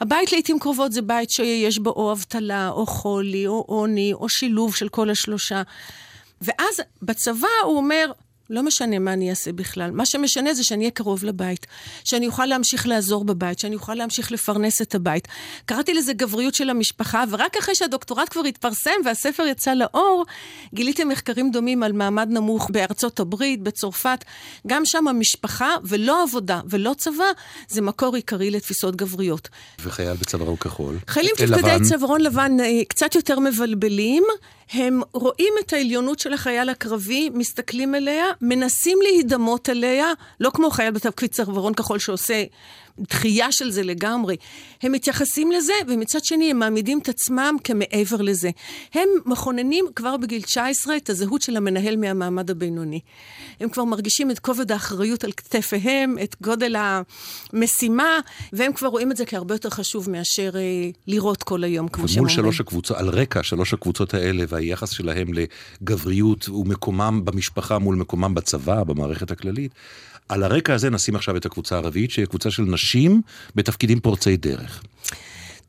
הבית 0.00 0.32
לעיתים 0.32 0.58
קרובות 0.58 0.92
זה 0.92 1.02
בית 1.02 1.30
שיש 1.30 1.78
בו 1.78 1.90
או 1.90 2.12
אבטלה, 2.12 2.68
או 2.68 2.86
חולי, 2.86 3.46
או 3.46 3.64
עוני, 3.66 4.12
או 4.12 4.28
שילוב 4.28 4.74
של 4.74 4.88
כל 4.88 5.10
השלושה. 5.10 5.62
ואז 6.42 6.80
בצבא 7.02 7.48
הוא 7.64 7.76
אומר, 7.76 8.12
לא 8.50 8.62
משנה 8.62 8.98
מה 8.98 9.12
אני 9.12 9.30
אעשה 9.30 9.52
בכלל. 9.52 9.90
מה 9.90 10.06
שמשנה 10.06 10.54
זה 10.54 10.64
שאני 10.64 10.84
אהיה 10.84 10.90
קרוב 10.90 11.24
לבית, 11.24 11.66
שאני 12.04 12.26
אוכל 12.26 12.46
להמשיך 12.46 12.86
לעזור 12.86 13.24
בבית, 13.24 13.58
שאני 13.58 13.74
אוכל 13.74 13.94
להמשיך 13.94 14.32
לפרנס 14.32 14.82
את 14.82 14.94
הבית. 14.94 15.28
קראתי 15.66 15.94
לזה 15.94 16.12
גבריות 16.12 16.54
של 16.54 16.70
המשפחה, 16.70 17.24
ורק 17.30 17.56
אחרי 17.56 17.74
שהדוקטורט 17.74 18.28
כבר 18.28 18.44
התפרסם 18.44 18.90
והספר 19.04 19.46
יצא 19.46 19.74
לאור, 19.74 20.24
גיליתי 20.74 21.04
מחקרים 21.04 21.50
דומים 21.50 21.82
על 21.82 21.92
מעמד 21.92 22.28
נמוך 22.30 22.70
בארצות 22.70 23.20
הברית, 23.20 23.62
בצרפת. 23.62 24.24
גם 24.66 24.82
שם 24.84 25.08
המשפחה, 25.08 25.76
ולא 25.84 26.22
עבודה 26.22 26.60
ולא 26.70 26.94
צבא, 26.98 27.24
זה 27.68 27.82
מקור 27.82 28.14
עיקרי 28.14 28.50
לתפיסות 28.50 28.96
גבריות. 28.96 29.48
וחייל 29.84 30.12
בצווארו 30.12 30.58
כחול? 30.58 30.98
חיילים 31.08 31.32
תפקדי 31.36 31.76
צווארון 31.88 32.20
לבן 32.20 32.60
אה, 32.60 32.84
קצת 32.88 33.14
יותר 33.14 33.38
מבלבלים. 33.38 34.24
הם 34.72 35.00
רואים 35.12 35.54
את 35.60 35.72
העליונות 35.72 36.18
של 36.18 36.32
החייל 36.32 36.68
הקרבי, 36.68 37.30
מסתכלים 37.34 37.94
אליה, 37.94 38.24
מנסים 38.40 38.98
להידמות 39.02 39.68
אליה, 39.68 40.06
לא 40.40 40.50
כמו 40.54 40.70
חייל 40.70 40.90
בתפקיד 40.90 41.30
צווארון 41.30 41.74
כחול 41.74 41.98
שעושה 41.98 42.44
דחייה 43.00 43.52
של 43.52 43.70
זה 43.70 43.82
לגמרי. 43.82 44.36
הם 44.82 44.92
מתייחסים 44.92 45.52
לזה, 45.52 45.72
ומצד 45.88 46.24
שני 46.24 46.50
הם 46.50 46.58
מעמידים 46.58 46.98
את 46.98 47.08
עצמם 47.08 47.56
כמעבר 47.64 48.22
לזה. 48.22 48.50
הם 48.94 49.08
מכוננים 49.26 49.84
כבר 49.96 50.16
בגיל 50.16 50.42
19 50.42 50.96
את 50.96 51.10
הזהות 51.10 51.42
של 51.42 51.56
המנהל 51.56 51.96
מהמעמד 51.96 52.50
הבינוני. 52.50 53.00
הם 53.60 53.68
כבר 53.68 53.84
מרגישים 53.84 54.30
את 54.30 54.38
כובד 54.38 54.72
האחריות 54.72 55.24
על 55.24 55.32
כתפיהם, 55.32 56.16
את 56.22 56.36
גודל 56.42 56.76
המשימה, 57.52 58.20
והם 58.52 58.72
כבר 58.72 58.88
רואים 58.88 59.12
את 59.12 59.16
זה 59.16 59.26
כהרבה 59.26 59.54
יותר 59.54 59.70
חשוב 59.70 60.10
מאשר 60.10 60.50
אה, 60.56 60.60
לראות 61.06 61.42
כל 61.42 61.64
היום, 61.64 61.88
כמו 61.88 62.08
שהם 62.08 62.18
אומרים. 62.18 62.36
שלוש 62.36 62.60
הקבוצות, 62.60 62.96
על 62.96 63.08
רקע 63.08 63.42
שלוש 63.42 63.74
הקבוצות 63.74 64.14
האלה 64.14 64.44
והיחס 64.48 64.90
שלהם 64.90 65.28
לגבריות 65.34 66.48
ומקומם 66.48 67.20
במשפחה 67.24 67.78
מול 67.78 67.96
מקומם 67.96 68.34
בצבא, 68.34 68.84
במערכת 68.84 69.30
הכללית, 69.30 69.72
על 70.28 70.42
הרקע 70.42 70.74
הזה 70.74 70.90
נשים 70.90 71.16
עכשיו 71.16 71.36
את 71.36 71.46
הקבוצה 71.46 71.74
הערבית, 71.74 72.10
שהיא 72.10 72.26
קבוצה 72.26 72.50
של 72.50 72.62
נשים 72.62 73.22
בתפקידים 73.54 74.00
פורצי 74.00 74.36
דרך. 74.36 74.82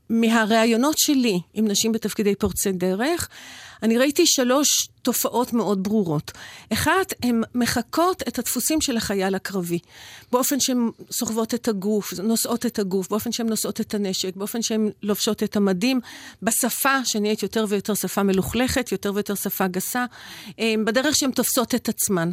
מהראיונות 0.10 0.98
שלי 0.98 1.40
עם 1.54 1.68
נשים 1.68 1.92
בתפקידי 1.92 2.36
פורצי 2.36 2.72
דרך, 2.72 3.30
אני 3.84 3.98
ראיתי 3.98 4.24
שלוש 4.26 4.68
תופעות 5.02 5.54
מאוד 5.54 5.84
ברורות. 5.84 6.32
אחת, 6.74 7.14
הן 7.24 7.42
מחקות 7.56 8.24
את 8.28 8.40
הדפוסים 8.40 8.82
של 8.82 8.98
החייל 8.98 9.36
הקרבי. 9.36 9.80
באופן 10.32 10.60
שהן 10.60 10.90
סוחבות 11.12 11.54
את 11.54 11.68
הגוף, 11.68 12.14
נושאות 12.14 12.66
את 12.66 12.80
הגוף, 12.80 13.10
באופן 13.10 13.32
שהן 13.32 13.50
נושאות 13.50 13.82
את 13.82 13.94
הנשק, 13.94 14.36
באופן 14.36 14.62
שהן 14.62 14.90
לובשות 15.04 15.44
את 15.44 15.56
המדים, 15.56 16.00
בשפה 16.42 17.06
שנהיית 17.06 17.44
יותר 17.44 17.66
ויותר 17.70 17.94
שפה 17.94 18.24
מלוכלכת, 18.24 18.92
יותר 18.92 19.14
ויותר 19.14 19.36
שפה 19.36 19.68
גסה, 19.68 20.06
אה, 20.60 20.74
בדרך 20.86 21.16
שהן 21.16 21.32
תופסות 21.32 21.76
את 21.76 21.90
עצמן. 21.90 22.32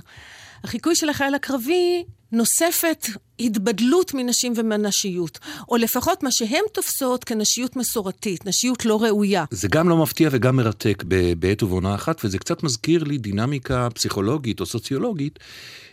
החיקוי 0.65 0.95
של 0.95 1.09
החייל 1.09 1.35
הקרבי 1.35 2.05
נוספת 2.33 3.07
התבדלות 3.41 4.15
מנשים 4.15 4.53
ומנשיות, 4.57 5.39
או 5.69 5.77
לפחות 5.77 6.23
מה 6.23 6.33
שהן 6.33 6.63
תופסות 6.73 7.25
כנשיות 7.25 7.77
מסורתית, 7.77 8.47
נשיות 8.47 8.85
לא 8.85 9.03
ראויה. 9.03 9.45
זה 9.51 9.69
גם 9.69 9.89
לא 9.89 9.97
מפתיע 9.97 10.29
וגם 10.33 10.57
מרתק 10.57 11.05
בעת 11.39 11.63
ובעונה 11.63 11.95
אחת, 11.95 12.25
וזה 12.25 12.39
קצת 12.39 12.63
מזכיר 12.63 13.05
לי 13.05 13.19
דינמיקה 13.19 13.89
פסיכולוגית 13.95 14.61
או 14.61 14.67
סוציולוגית 14.67 15.39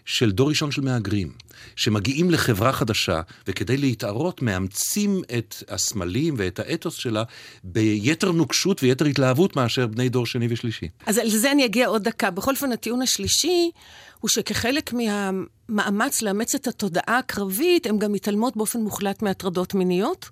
של 0.06 0.32
דור 0.32 0.50
ראשון 0.50 0.72
של 0.72 0.82
מהגרים, 0.82 1.32
שמגיעים 1.76 2.32
לחברה 2.32 2.74
חדשה, 2.74 3.22
וכדי 3.48 3.78
להתערות 3.78 4.42
מאמצים 4.42 5.22
את 5.38 5.56
הסמלים 5.70 6.34
ואת 6.38 6.60
האתוס 6.60 6.96
שלה 6.96 7.24
ביתר 7.64 8.32
נוקשות 8.32 8.84
ויתר 8.84 9.06
התלהבות 9.06 9.56
מאשר 9.56 9.88
בני 9.88 10.10
דור 10.10 10.26
שני 10.26 10.48
ושלישי. 10.50 10.88
אז 11.06 11.18
על 11.18 11.30
זה 11.30 11.52
אני 11.52 11.66
אגיע 11.66 11.88
עוד 11.88 12.04
דקה. 12.04 12.32
בכל 12.32 12.52
אופן, 12.52 12.72
הטיעון 12.72 13.02
השלישי 13.02 13.72
הוא 14.20 14.30
שכחלק 14.30 14.94
מהמאמץ 14.94 16.22
לאמץ 16.22 16.56
את 16.56 16.68
התודעה 16.68 17.18
הקרבית, 17.18 17.86
הן 17.86 18.00
גם 18.00 18.12
מתעלמות 18.12 18.58
באופן 18.58 18.80
מוחלט 18.80 19.22
מהטרדות 19.22 19.74
מיניות, 19.74 20.30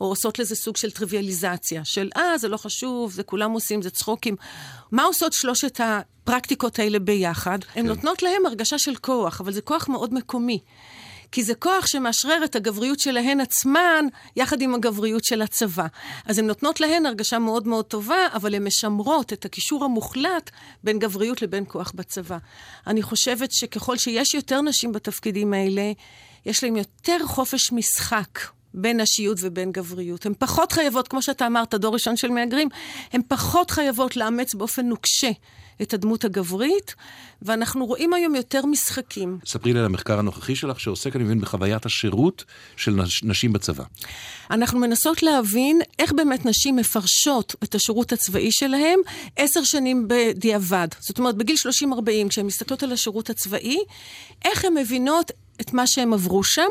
או 0.00 0.06
עושות 0.06 0.38
לזה 0.38 0.54
סוג 0.54 0.76
של 0.76 0.90
טריוויאליזציה, 0.90 1.84
של 1.84 2.10
אה, 2.16 2.38
זה 2.38 2.48
לא 2.48 2.56
חשוב, 2.56 3.12
זה 3.12 3.22
כולם 3.22 3.50
עושים, 3.50 3.82
זה 3.82 3.90
צחוקים. 3.90 4.36
מה 4.92 5.02
עושות 5.02 5.32
שלושת 5.32 5.80
הפרקטיקות 6.22 6.78
האלה 6.78 6.98
ביחד? 6.98 7.58
הן 7.74 7.82
כן. 7.82 7.86
נותנות 7.86 8.22
להם 8.22 8.46
הרגשה 8.46 8.78
של 8.78 8.96
כוח, 8.96 9.40
אבל 9.40 9.52
זה 9.52 9.60
כוח 9.60 9.88
מאוד 9.88 10.14
מקומי. 10.14 10.58
כי 11.32 11.42
זה 11.42 11.54
כוח 11.54 11.86
שמאשרר 11.86 12.44
את 12.44 12.56
הגבריות 12.56 13.00
שלהן 13.00 13.40
עצמן, 13.40 14.06
יחד 14.36 14.60
עם 14.62 14.74
הגבריות 14.74 15.24
של 15.24 15.42
הצבא. 15.42 15.86
אז 16.26 16.38
הן 16.38 16.46
נותנות 16.46 16.80
להן 16.80 17.06
הרגשה 17.06 17.38
מאוד 17.38 17.68
מאוד 17.68 17.84
טובה, 17.84 18.26
אבל 18.32 18.54
הן 18.54 18.64
משמרות 18.64 19.32
את 19.32 19.44
הקישור 19.44 19.84
המוחלט 19.84 20.50
בין 20.84 20.98
גבריות 20.98 21.42
לבין 21.42 21.64
כוח 21.68 21.92
בצבא. 21.94 22.38
אני 22.86 23.02
חושבת 23.02 23.52
שככל 23.52 23.98
שיש 23.98 24.34
יותר 24.34 24.60
נשים 24.60 24.92
בתפקידים 24.92 25.52
האלה, 25.52 25.92
יש 26.46 26.64
להן 26.64 26.76
יותר 26.76 27.18
חופש 27.26 27.72
משחק. 27.72 28.38
בין 28.74 29.00
נשיות 29.00 29.38
ובין 29.40 29.72
גבריות. 29.72 30.26
הן 30.26 30.32
פחות 30.38 30.72
חייבות, 30.72 31.08
כמו 31.08 31.22
שאתה 31.22 31.46
אמרת, 31.46 31.74
דור 31.74 31.94
ראשון 31.94 32.16
של 32.16 32.28
מהגרים, 32.28 32.68
הן 33.12 33.20
פחות 33.28 33.70
חייבות 33.70 34.16
לאמץ 34.16 34.54
באופן 34.54 34.86
נוקשה 34.86 35.30
את 35.82 35.94
הדמות 35.94 36.24
הגברית, 36.24 36.94
ואנחנו 37.42 37.86
רואים 37.86 38.12
היום 38.12 38.34
יותר 38.34 38.66
משחקים. 38.66 39.38
ספרי 39.46 39.72
לי 39.72 39.78
על 39.78 39.84
המחקר 39.84 40.18
הנוכחי 40.18 40.56
שלך, 40.56 40.80
שעוסק, 40.80 41.16
אני 41.16 41.24
מבין, 41.24 41.40
בחוויית 41.40 41.86
השירות 41.86 42.44
של 42.76 43.00
נשים 43.22 43.52
בצבא. 43.52 43.84
אנחנו 44.50 44.78
מנסות 44.78 45.22
להבין 45.22 45.80
איך 45.98 46.12
באמת 46.12 46.46
נשים 46.46 46.76
מפרשות 46.76 47.54
את 47.64 47.74
השירות 47.74 48.12
הצבאי 48.12 48.52
שלהם 48.52 48.98
עשר 49.36 49.64
שנים 49.64 50.08
בדיעבד. 50.08 50.88
זאת 51.00 51.18
אומרת, 51.18 51.36
בגיל 51.36 51.56
30-40, 52.26 52.28
כשהן 52.28 52.46
מסתכלות 52.46 52.82
על 52.82 52.92
השירות 52.92 53.30
הצבאי, 53.30 53.78
איך 54.44 54.64
הן 54.64 54.74
מבינות 54.74 55.30
את 55.62 55.72
מה 55.72 55.86
שהן 55.86 56.12
עברו 56.12 56.44
שם, 56.44 56.68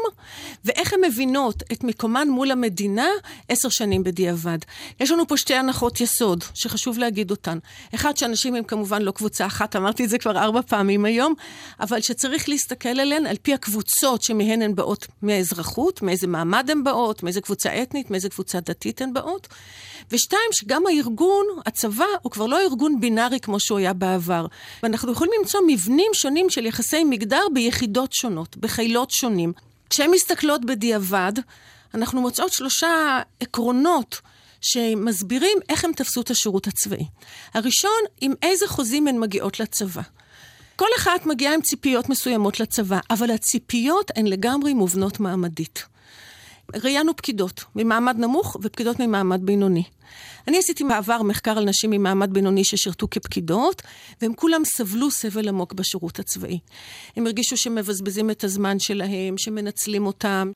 ואיך 0.65 0.93
הן 0.93 0.99
מבינות 1.07 1.63
את 1.71 1.83
מקומן 1.83 2.29
מול 2.29 2.51
המדינה 2.51 3.07
עשר 3.49 3.69
שנים 3.69 4.03
בדיעבד. 4.03 4.57
יש 4.99 5.11
לנו 5.11 5.27
פה 5.27 5.37
שתי 5.37 5.55
הנחות 5.55 6.01
יסוד, 6.01 6.43
שחשוב 6.53 6.97
להגיד 6.97 7.31
אותן. 7.31 7.57
אחד, 7.95 8.17
שאנשים 8.17 8.55
הם 8.55 8.63
כמובן 8.63 9.01
לא 9.01 9.11
קבוצה 9.11 9.45
אחת, 9.45 9.75
אמרתי 9.75 10.05
את 10.05 10.09
זה 10.09 10.17
כבר 10.17 10.37
ארבע 10.37 10.61
פעמים 10.61 11.05
היום, 11.05 11.33
אבל 11.79 12.01
שצריך 12.01 12.49
להסתכל 12.49 12.89
עליהן 12.89 13.25
על 13.25 13.35
פי 13.41 13.53
הקבוצות 13.53 14.21
שמהן 14.21 14.61
הן 14.61 14.75
באות 14.75 15.07
מהאזרחות, 15.21 16.01
מאיזה 16.01 16.27
מעמד 16.27 16.69
הן 16.69 16.83
באות, 16.83 17.23
מאיזה 17.23 17.41
קבוצה 17.41 17.81
אתנית, 17.81 18.11
מאיזה 18.11 18.29
קבוצה 18.29 18.59
דתית 18.59 19.01
הן 19.01 19.13
באות. 19.13 19.47
ושתיים, 20.11 20.49
שגם 20.51 20.83
הארגון, 20.87 21.45
הצבא, 21.65 22.05
הוא 22.21 22.31
כבר 22.31 22.45
לא 22.45 22.61
ארגון 22.61 22.99
בינארי 22.99 23.39
כמו 23.39 23.59
שהוא 23.59 23.77
היה 23.77 23.93
בעבר. 23.93 24.45
ואנחנו 24.83 25.11
יכולים 25.11 25.33
למצוא 25.39 25.59
מבנים 25.67 26.11
שונים 26.13 26.49
של 26.49 26.65
יחסי 26.65 27.03
מגדר 27.03 27.43
ביחידות 27.53 28.13
שונות, 28.13 28.57
בחילות 28.81 29.11
שונים. 29.11 29.53
כשהן 29.89 30.11
מסתכלות 30.11 30.65
בדיעבד, 30.65 31.31
אנחנו 31.93 32.21
מוצאות 32.21 32.53
שלושה 32.53 33.21
עקרונות 33.39 34.21
שמסבירים 34.61 35.57
איך 35.69 35.85
הם 35.85 35.91
תפסו 35.93 36.21
את 36.21 36.31
השירות 36.31 36.67
הצבאי. 36.67 37.05
הראשון, 37.53 38.01
עם 38.21 38.33
איזה 38.41 38.67
חוזים 38.67 39.07
הן 39.07 39.19
מגיעות 39.19 39.59
לצבא. 39.59 40.01
כל 40.75 40.87
אחת 40.97 41.25
מגיעה 41.25 41.53
עם 41.53 41.61
ציפיות 41.61 42.09
מסוימות 42.09 42.59
לצבא, 42.59 42.99
אבל 43.09 43.31
הציפיות 43.31 44.11
הן 44.15 44.27
לגמרי 44.27 44.73
מובנות 44.73 45.19
מעמדית. 45.19 45.85
ראיינו 46.75 47.15
פקידות 47.15 47.63
ממעמד 47.75 48.15
נמוך 48.19 48.57
ופקידות 48.61 48.99
ממעמד 48.99 49.41
בינוני. 49.43 49.83
אני 50.47 50.57
עשיתי 50.57 50.83
בעבר 50.83 51.21
מחקר 51.21 51.57
על 51.57 51.65
נשים 51.65 51.89
ממעמד 51.89 52.33
בינוני 52.33 52.63
ששירתו 52.63 53.07
כפקידות, 53.11 53.81
והם 54.21 54.33
כולם 54.33 54.61
סבלו 54.65 55.11
סבל 55.11 55.47
עמוק 55.47 55.73
בשירות 55.73 56.19
הצבאי. 56.19 56.59
הם 57.15 57.25
הרגישו 57.25 57.57
שמבזבזים 57.57 58.31
את 58.31 58.43
הזמן 58.43 58.79
שלהם, 58.79 59.37
שמנצלים 59.37 60.05
אותם. 60.05 60.51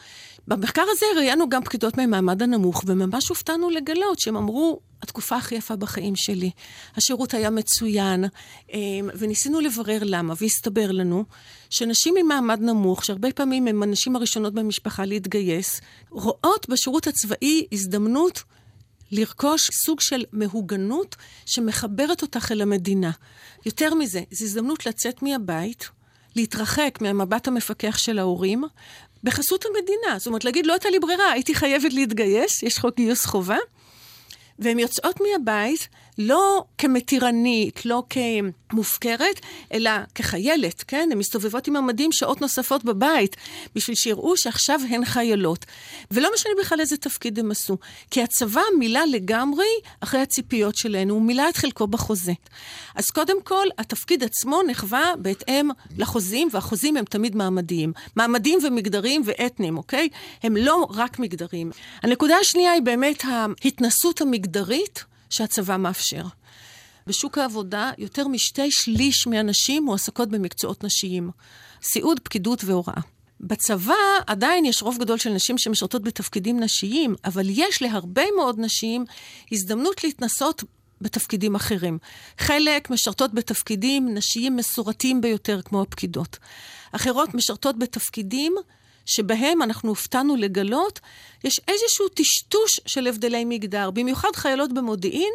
במחקר 0.48 0.84
הזה 0.90 1.06
ראיינו 1.18 1.50
גם 1.50 1.64
פקידות 1.64 1.98
ממעמד 1.98 2.44
הנמוך, 2.44 2.84
וממש 2.86 3.30
הופתענו 3.30 3.70
לגלות 3.70 4.20
שהם 4.20 4.38
אמרו, 4.38 4.80
התקופה 5.02 5.36
הכי 5.36 5.56
יפה 5.56 5.76
בחיים 5.76 6.16
שלי. 6.16 6.52
השירות 6.96 7.34
היה 7.34 7.50
מצוין, 7.50 8.26
אמ, 8.74 9.10
וניסינו 9.18 9.60
לברר 9.60 10.00
למה, 10.02 10.34
והסתבר 10.42 10.92
לנו 10.92 11.24
שנשים 11.70 12.16
ממעמד 12.18 12.62
נמוך, 12.62 13.06
שהרבה 13.06 13.32
פעמים 13.32 13.68
הן 13.68 13.84
הנשים 13.84 14.16
הראשונות 14.16 14.54
במשפחה 14.54 15.06
להתגייס, 15.06 15.82
רואות 16.10 16.70
בשירות 16.70 17.08
הצבאי 17.08 17.66
הזדמנות 17.72 18.44
לרכוש 19.12 19.70
סוג 19.86 20.02
של 20.02 20.24
מהוגנות 20.32 21.16
שמחברת 21.46 22.22
אותך 22.22 22.52
אל 22.52 22.62
המדינה. 22.62 23.12
יותר 23.66 23.94
מזה, 23.94 24.22
זו 24.32 24.46
הזדמנות 24.46 24.86
לצאת 24.86 25.22
מהבית, 25.22 25.90
להתרחק 26.36 26.98
מהמבט 27.02 27.48
המפקח 27.48 27.98
של 27.98 28.20
ההורים, 28.20 28.64
בחסות 29.24 29.66
המדינה. 29.66 30.20
זאת 30.20 30.28
אומרת, 30.28 30.46
להגיד, 30.46 30.66
לא 30.66 30.74
הייתה 30.74 30.90
לי 30.90 31.00
ברירה, 31.00 31.32
הייתי 31.32 31.56
חייבת 31.56 31.94
להתגייס, 31.94 32.64
יש 32.64 32.80
חוק 32.80 32.96
גיוס 32.96 33.26
חובה, 33.26 33.58
והן 34.60 34.80
יוצאות 34.80 35.20
מהבית 35.22 35.88
לא 36.18 36.64
כמתירנית, 36.78 37.86
לא 37.86 38.04
כ... 38.10 38.18
מופקרת, 38.74 39.40
אלא 39.74 39.92
כחיילת, 40.16 40.84
כן? 40.88 41.10
הן 41.12 41.18
מסתובבות 41.18 41.68
עם 41.68 41.76
המדים 41.76 42.12
שעות 42.12 42.42
נוספות 42.42 42.84
בבית, 42.84 43.36
בשביל 43.76 43.96
שיראו 43.96 44.38
שעכשיו 44.38 44.80
הן 44.90 45.06
חיילות. 45.06 45.66
ולא 46.12 46.30
משנה 46.34 46.52
בכלל 46.60 46.80
איזה 46.80 46.98
תפקיד 46.98 47.40
הם 47.40 47.52
עשו. 47.52 47.78
כי 48.12 48.24
הצבא 48.24 48.62
מילא 48.80 49.02
לגמרי 49.12 49.66
אחרי 50.00 50.20
הציפיות 50.20 50.76
שלנו, 50.76 51.14
הוא 51.14 51.22
מילא 51.22 51.50
את 51.50 51.58
חלקו 51.58 51.88
בחוזה. 51.88 52.34
אז 52.96 53.06
קודם 53.10 53.42
כל, 53.44 53.68
התפקיד 53.78 54.24
עצמו 54.24 54.62
נחווה 54.68 55.14
בהתאם 55.20 55.70
לחוזים, 55.98 56.48
והחוזים 56.52 56.98
הם 56.98 57.06
תמיד 57.06 57.36
מעמדיים. 57.36 57.94
מעמדיים 58.16 58.60
ומגדריים 58.64 59.22
ואתניים, 59.26 59.78
אוקיי? 59.78 60.10
הם 60.44 60.58
לא 60.58 60.88
רק 60.90 61.20
מגדריים. 61.20 61.72
הנקודה 62.04 62.36
השנייה 62.42 62.72
היא 62.72 62.82
באמת 62.82 63.24
ההתנסות 63.26 64.22
המגדרית 64.22 65.06
שהצבא 65.30 65.78
מאפשר. 65.78 66.24
בשוק 67.08 67.38
העבודה 67.38 67.92
יותר 67.98 68.28
משתי 68.28 68.72
שליש 68.72 69.28
מהנשים 69.28 69.84
מועסקות 69.86 70.30
במקצועות 70.30 70.84
נשיים. 70.84 71.30
סיעוד, 71.84 72.20
פקידות 72.20 72.64
והוראה. 72.64 73.02
בצבא 73.42 73.94
עדיין 74.28 74.66
יש 74.66 74.82
רוב 74.82 74.98
גדול 74.98 75.18
של 75.18 75.30
נשים 75.30 75.58
שמשרתות 75.58 76.02
בתפקידים 76.02 76.60
נשיים, 76.60 77.16
אבל 77.26 77.46
יש 77.50 77.82
להרבה 77.82 78.24
מאוד 78.36 78.60
נשים 78.60 79.06
הזדמנות 79.52 80.04
להתנסות 80.04 80.64
בתפקידים 81.02 81.56
אחרים. 81.56 81.98
חלק 82.38 82.90
משרתות 82.90 83.34
בתפקידים 83.34 84.14
נשיים 84.14 84.56
מסורתיים 84.56 85.22
ביותר, 85.22 85.62
כמו 85.62 85.82
הפקידות. 85.82 86.38
אחרות 86.92 87.34
משרתות 87.34 87.80
בתפקידים 87.80 88.56
שבהם 89.06 89.62
אנחנו 89.62 89.90
הופתענו 89.90 90.36
לגלות, 90.36 91.00
יש 91.44 91.60
איזשהו 91.68 92.08
טשטוש 92.14 92.80
של 92.86 93.08
הבדלי 93.08 93.46
מגדר. 93.46 93.92
במיוחד 93.92 94.30
חיילות 94.36 94.74
במודיעין, 94.74 95.34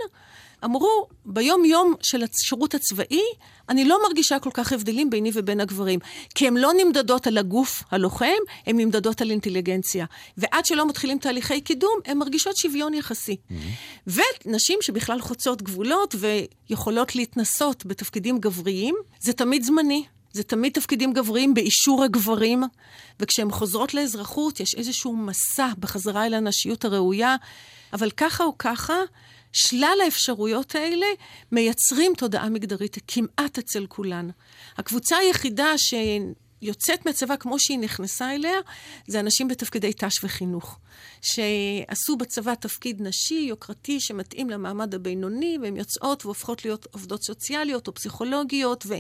אמרו, 0.64 1.06
ביום-יום 1.24 1.94
של 2.02 2.22
השירות 2.22 2.74
הצבאי, 2.74 3.22
אני 3.68 3.84
לא 3.84 3.98
מרגישה 4.02 4.38
כל 4.38 4.50
כך 4.54 4.72
הבדלים 4.72 5.10
ביני 5.10 5.30
ובין 5.34 5.60
הגברים. 5.60 5.98
כי 6.34 6.46
הן 6.46 6.56
לא 6.56 6.72
נמדדות 6.76 7.26
על 7.26 7.38
הגוף 7.38 7.82
הלוחם, 7.90 8.26
הן 8.66 8.76
נמדדות 8.76 9.20
על 9.20 9.30
אינטליגנציה. 9.30 10.06
ועד 10.36 10.66
שלא 10.66 10.88
מתחילים 10.88 11.18
תהליכי 11.18 11.60
קידום, 11.60 11.98
הן 12.06 12.18
מרגישות 12.18 12.56
שוויון 12.56 12.94
יחסי. 12.94 13.36
Mm-hmm. 13.36 14.10
ונשים 14.46 14.78
שבכלל 14.82 15.20
חוצות 15.20 15.62
גבולות 15.62 16.14
ויכולות 16.18 17.16
להתנסות 17.16 17.86
בתפקידים 17.86 18.38
גבריים, 18.38 18.94
זה 19.20 19.32
תמיד 19.32 19.62
זמני. 19.62 20.04
זה 20.32 20.42
תמיד 20.42 20.72
תפקידים 20.72 21.12
גבריים 21.12 21.54
באישור 21.54 22.04
הגברים, 22.04 22.62
וכשהן 23.20 23.50
חוזרות 23.50 23.94
לאזרחות 23.94 24.60
יש 24.60 24.74
איזשהו 24.74 25.16
מסע 25.16 25.68
בחזרה 25.78 26.26
אל 26.26 26.34
הנשיות 26.34 26.84
הראויה, 26.84 27.36
אבל 27.92 28.10
ככה 28.10 28.44
או 28.44 28.58
ככה, 28.58 28.94
שלל 29.52 29.98
האפשרויות 30.04 30.74
האלה 30.74 31.06
מייצרים 31.52 32.12
תודעה 32.16 32.48
מגדרית 32.48 32.96
כמעט 33.06 33.58
אצל 33.58 33.86
כולן. 33.86 34.28
הקבוצה 34.76 35.16
היחידה 35.16 35.74
שיוצאת 35.78 37.06
מהצבא 37.06 37.36
כמו 37.36 37.58
שהיא 37.58 37.78
נכנסה 37.78 38.34
אליה, 38.34 38.56
זה 39.06 39.20
אנשים 39.20 39.48
בתפקידי 39.48 39.92
ת"ש 39.92 40.24
וחינוך. 40.24 40.78
שעשו 41.22 42.16
בצבא 42.16 42.54
תפקיד 42.54 43.02
נשי, 43.02 43.46
יוקרתי, 43.48 44.00
שמתאים 44.00 44.50
למעמד 44.50 44.94
הבינוני, 44.94 45.58
והן 45.62 45.76
יוצאות 45.76 46.26
והופכות 46.26 46.64
להיות 46.64 46.86
עובדות 46.90 47.22
סוציאליות 47.22 47.88
או 47.88 47.94
פסיכולוגיות, 47.94 48.84
ו... 48.86 48.94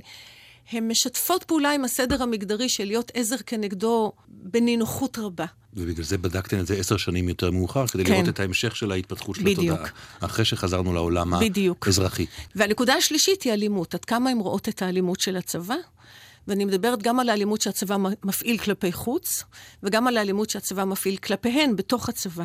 הן 0.72 0.88
משתפות 0.88 1.44
פעולה 1.44 1.72
עם 1.72 1.84
הסדר 1.84 2.22
המגדרי 2.22 2.68
של 2.68 2.84
להיות 2.84 3.10
עזר 3.14 3.36
כנגדו 3.46 4.12
בנינוחות 4.28 5.18
רבה. 5.18 5.46
ובגלל 5.74 6.04
זה 6.04 6.18
בדקתם 6.18 6.58
את 6.58 6.66
זה 6.66 6.74
עשר 6.74 6.96
שנים 6.96 7.28
יותר 7.28 7.50
מאוחר, 7.50 7.86
כדי 7.86 8.04
כן. 8.04 8.12
לראות 8.12 8.28
את 8.28 8.40
ההמשך 8.40 8.76
של 8.76 8.92
ההתפתחות 8.92 9.36
של 9.36 9.42
בדיוק. 9.42 9.78
התודעה. 9.78 9.90
אחרי 10.20 10.44
שחזרנו 10.44 10.92
לעולם 10.92 11.40
בדיוק. 11.40 11.86
האזרחי. 11.86 12.26
והנקודה 12.54 12.94
השלישית 12.94 13.42
היא 13.42 13.52
אלימות. 13.52 13.94
עד 13.94 14.04
כמה 14.04 14.30
הן 14.30 14.38
רואות 14.38 14.68
את 14.68 14.82
האלימות 14.82 15.20
של 15.20 15.36
הצבא? 15.36 15.74
ואני 16.48 16.64
מדברת 16.64 17.02
גם 17.02 17.20
על 17.20 17.28
האלימות 17.28 17.60
שהצבא 17.60 17.96
מפעיל 18.24 18.58
כלפי 18.58 18.92
חוץ, 18.92 19.44
וגם 19.82 20.06
על 20.06 20.16
האלימות 20.16 20.50
שהצבא 20.50 20.84
מפעיל 20.84 21.16
כלפיהן 21.16 21.76
בתוך 21.76 22.08
הצבא. 22.08 22.44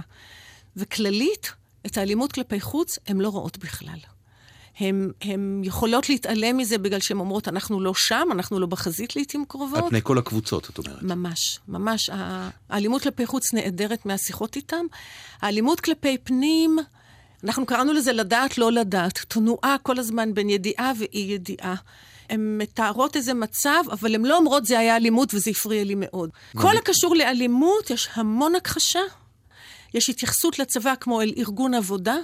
וכללית, 0.78 1.52
את 1.86 1.98
האלימות 1.98 2.32
כלפי 2.32 2.60
חוץ 2.60 3.00
הן 3.08 3.18
לא 3.18 3.30
רואות 3.30 3.58
בכלל. 3.58 4.00
הן 4.80 5.62
יכולות 5.64 6.10
להתעלם 6.10 6.58
מזה 6.58 6.78
בגלל 6.78 7.00
שהן 7.00 7.20
אומרות, 7.20 7.48
אנחנו 7.48 7.82
לא 7.82 7.94
שם, 7.96 8.28
אנחנו 8.32 8.60
לא 8.60 8.68
בחזית 8.68 9.16
לעיתים 9.16 9.46
קרובות. 9.48 9.84
על 9.84 9.90
פני 9.90 10.00
כל 10.04 10.18
הקבוצות, 10.18 10.70
את 10.70 10.78
אומרת. 10.78 11.04
ממש, 11.04 11.60
ממש. 11.68 12.10
האלימות 12.70 13.02
כלפי 13.02 13.26
חוץ 13.26 13.54
נעדרת 13.54 14.06
מהשיחות 14.06 14.56
איתם. 14.56 14.86
האלימות 15.42 15.80
כלפי 15.80 16.18
פנים, 16.18 16.78
אנחנו 17.44 17.66
קראנו 17.66 17.94
לזה 17.94 18.14
לדעת, 18.14 18.58
לא 18.58 18.72
לדעת. 18.72 19.20
תנועה 19.28 19.76
כל 19.84 20.00
הזמן 20.00 20.34
בין 20.34 20.50
ידיעה 20.50 20.92
ואי 21.00 21.20
ידיעה. 21.20 21.76
הן 22.30 22.58
מתארות 22.58 23.16
איזה 23.16 23.34
מצב, 23.34 23.84
אבל 23.92 24.16
הן 24.16 24.26
לא 24.26 24.38
אומרות 24.38 24.66
זה 24.66 24.80
היה 24.80 24.96
אלימות 24.96 25.34
וזה 25.34 25.52
הפריע 25.52 25.84
לי 25.84 25.96
מאוד. 25.98 26.30
כל 26.58 26.78
הקשור 26.78 27.16
לאלימות, 27.16 27.90
יש 27.90 28.10
המון 28.14 28.56
הכחשה. 28.56 29.00
יש 29.94 30.10
התייחסות 30.10 30.60
לצבא 30.60 30.94
כמו 31.00 31.22
אל 31.22 31.34
ארגון 31.38 31.74
עבודה, 31.74 32.16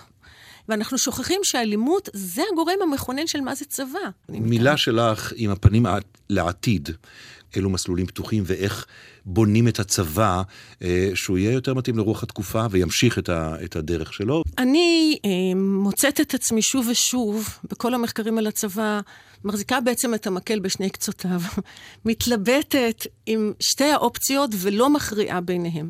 ואנחנו 0.70 0.98
שוכחים 0.98 1.40
שאלימות 1.44 2.10
זה 2.14 2.42
הגורם 2.52 2.78
המכונן 2.84 3.28
של 3.28 3.42
מה 3.42 3.56
זה 3.56 3.66
צבא. 3.66 4.00
מילה 4.30 4.78
שלך 4.78 5.34
עם 5.36 5.52
הפנים 5.52 5.86
לעתיד. 6.30 6.90
אילו 7.56 7.70
מסלולים 7.70 8.06
פתוחים 8.06 8.44
ואיך 8.46 8.86
בונים 9.26 9.68
את 9.68 9.80
הצבא, 9.80 10.42
אה, 10.82 11.12
שהוא 11.14 11.38
יהיה 11.38 11.52
יותר 11.52 11.74
מתאים 11.74 11.98
לרוח 11.98 12.24
התקופה 12.24 12.66
וימשיך 12.72 13.20
את, 13.20 13.30
ה, 13.30 13.56
את 13.64 13.76
הדרך 13.76 14.14
שלו. 14.14 14.44
אני 14.58 15.18
אה, 15.26 15.30
מוצאת 15.56 16.22
את 16.22 16.34
עצמי 16.34 16.62
שוב 16.62 16.88
ושוב, 16.92 17.50
בכל 17.72 17.94
המחקרים 17.94 18.38
על 18.38 18.48
הצבא, 18.48 19.00
מחזיקה 19.44 19.82
בעצם 19.82 20.14
את 20.14 20.28
המקל 20.28 20.60
בשני 20.60 20.90
קצותיו. 20.90 21.42
מתלבטת 22.06 23.08
עם 23.26 23.54
שתי 23.60 23.92
האופציות 23.92 24.52
ולא 24.58 24.90
מכריעה 24.90 25.42
ביניהם. 25.42 25.90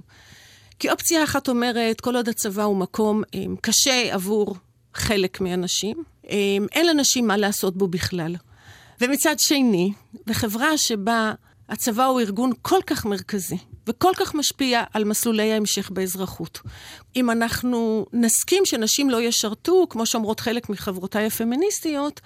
כי 0.82 0.89
אופציה 0.89 1.24
אחת 1.24 1.50
אומרת, 1.50 2.02
כל 2.02 2.15
עוד 2.15 2.30
הצבא 2.30 2.63
הוא 2.63 2.78
מקום 2.78 3.24
אה, 3.36 3.44
קשה 3.62 4.13
עבור 4.13 4.56
חלק 4.94 5.41
מהאנשים, 5.41 6.04
אה, 6.30 6.38
אין 6.72 6.88
לאנשים 6.88 7.28
מה 7.28 7.38
לעשות 7.38 7.78
בו 7.78 7.88
בכלל. 7.88 8.36
ומצד 9.02 9.36
שני, 9.39 9.94
בחברה 10.26 10.78
שבה 10.78 11.34
הצבא 11.70 12.06
הוא 12.06 12.20
ארגון 12.22 12.52
כל 12.62 12.80
כך 12.88 13.06
מרכזי 13.06 13.58
וכל 13.88 14.12
כך 14.17 14.36
משפיע 14.36 14.84
על 14.94 15.04
מסלולי 15.04 15.54
ההמשך 15.54 15.89
באזרחות. 15.89 16.60
אם 17.15 17.32
אנחנו 17.32 18.06
נסכים 18.13 18.65
שנשים 18.65 19.10
לא 19.10 19.22
ישרתו, 19.22 19.88
כמו 19.89 20.06
שאומרות 20.06 20.39
חלק 20.39 20.70
מחברותיי 20.70 21.26
הפמיניסטיות, 21.26 22.22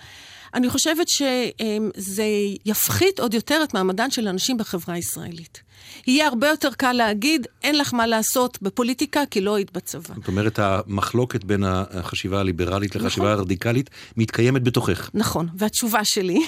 אני 0.55 0.69
חושבת 0.69 1.07
שזה 1.09 2.25
יפחית 2.65 3.19
עוד 3.19 3.33
יותר 3.33 3.61
את 3.63 3.73
מעמדן 3.73 4.11
של 4.11 4.27
הנשים 4.27 4.57
בחברה 4.57 4.95
הישראלית. 4.95 5.61
יהיה 6.07 6.27
הרבה 6.27 6.47
יותר 6.47 6.69
קל 6.77 6.91
להגיד, 6.91 7.47
אין 7.63 7.77
לך 7.77 7.93
מה 7.93 8.07
לעשות 8.07 8.57
בפוליטיקה 8.61 9.23
כי 9.31 9.41
לא 9.41 9.55
היית 9.55 9.71
בצבא. 9.71 10.15
זאת 10.15 10.27
אומרת, 10.27 10.59
המחלוקת 10.59 11.43
בין 11.43 11.63
החשיבה 11.67 12.39
הליברלית 12.39 12.95
לחשיבה 12.95 13.25
נכון. 13.25 13.39
הרדיקלית 13.39 13.89
מתקיימת 14.17 14.63
בתוכך. 14.63 15.09
נכון, 15.13 15.47
והתשובה 15.57 16.03
שלי, 16.03 16.39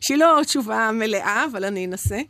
שהיא 0.00 0.18
לא 0.18 0.40
תשובה 0.44 0.90
מלאה, 0.92 1.44
אבל 1.52 1.64
אני 1.64 1.86
אנסה, 1.86 2.20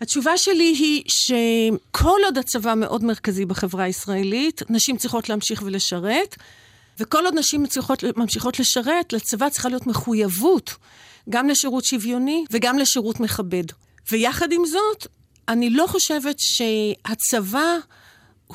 התשובה 0.00 0.36
שלי 0.36 0.74
היא 0.78 1.02
שכל 1.08 2.18
עוד 2.24 2.38
הצבא 2.38 2.74
מאוד 2.76 3.04
מרכזי 3.04 3.44
בחברה 3.44 3.84
הישראלית, 3.84 4.62
נשים 4.70 4.96
צריכות 4.96 5.28
להמשיך 5.28 5.62
ולשרת, 5.66 6.36
וכל 7.00 7.24
עוד 7.24 7.34
נשים 7.34 7.66
צריכות, 7.66 8.04
ממשיכות 8.16 8.60
לשרת, 8.60 9.12
לצבא 9.12 9.48
צריכה 9.48 9.68
להיות 9.68 9.86
מחויבות 9.86 10.76
גם 11.28 11.48
לשירות 11.48 11.84
שוויוני 11.84 12.44
וגם 12.50 12.78
לשירות 12.78 13.20
מכבד. 13.20 13.64
ויחד 14.10 14.52
עם 14.52 14.66
זאת, 14.66 15.06
אני 15.48 15.70
לא 15.70 15.86
חושבת 15.86 16.36
שהצבא 16.38 17.76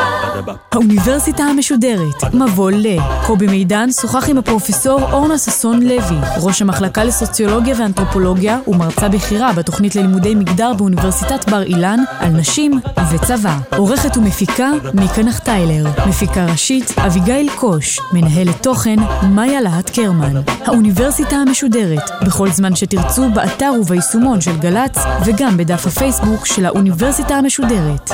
האוניברסיטה 0.71 1.43
המשודרת, 1.43 2.33
מבוא 2.33 2.71
ל. 2.71 2.85
קובי 3.27 3.47
מידן 3.47 3.89
שוחח 4.01 4.29
עם 4.29 4.37
הפרופסור 4.37 5.01
אורנה 5.11 5.37
ששון 5.37 5.81
לוי, 5.81 6.17
ראש 6.41 6.61
המחלקה 6.61 7.03
לסוציולוגיה 7.03 7.75
ואנתרופולוגיה 7.79 8.59
ומרצה 8.67 9.09
בכירה 9.09 9.53
בתוכנית 9.53 9.95
ללימודי 9.95 10.35
מגדר 10.35 10.73
באוניברסיטת 10.73 11.49
בר 11.49 11.61
אילן 11.63 11.99
על 12.19 12.29
נשים 12.29 12.79
וצבא. 13.11 13.57
עורכת 13.77 14.17
ומפיקה 14.17 14.71
מיקה 14.93 15.23
נחטיילר, 15.23 15.85
מפיקה 16.09 16.45
ראשית 16.45 16.93
אביגיל 16.97 17.49
קוש, 17.55 17.99
מנהלת 18.13 18.63
תוכן 18.63 18.99
מאיה 19.29 19.61
להט 19.61 19.89
קרמן. 19.89 20.41
האוניברסיטה 20.65 21.35
המשודרת, 21.35 22.09
בכל 22.25 22.49
זמן 22.49 22.75
שתרצו 22.75 23.29
באתר 23.33 23.71
וביישומון 23.81 24.41
של 24.41 24.57
גל"צ 24.57 24.97
וגם 25.25 25.57
בדף 25.57 25.87
הפייסבוק 25.87 26.45
של 26.45 26.65
האוניברסיטה 26.65 27.35
המשודרת. 27.35 28.11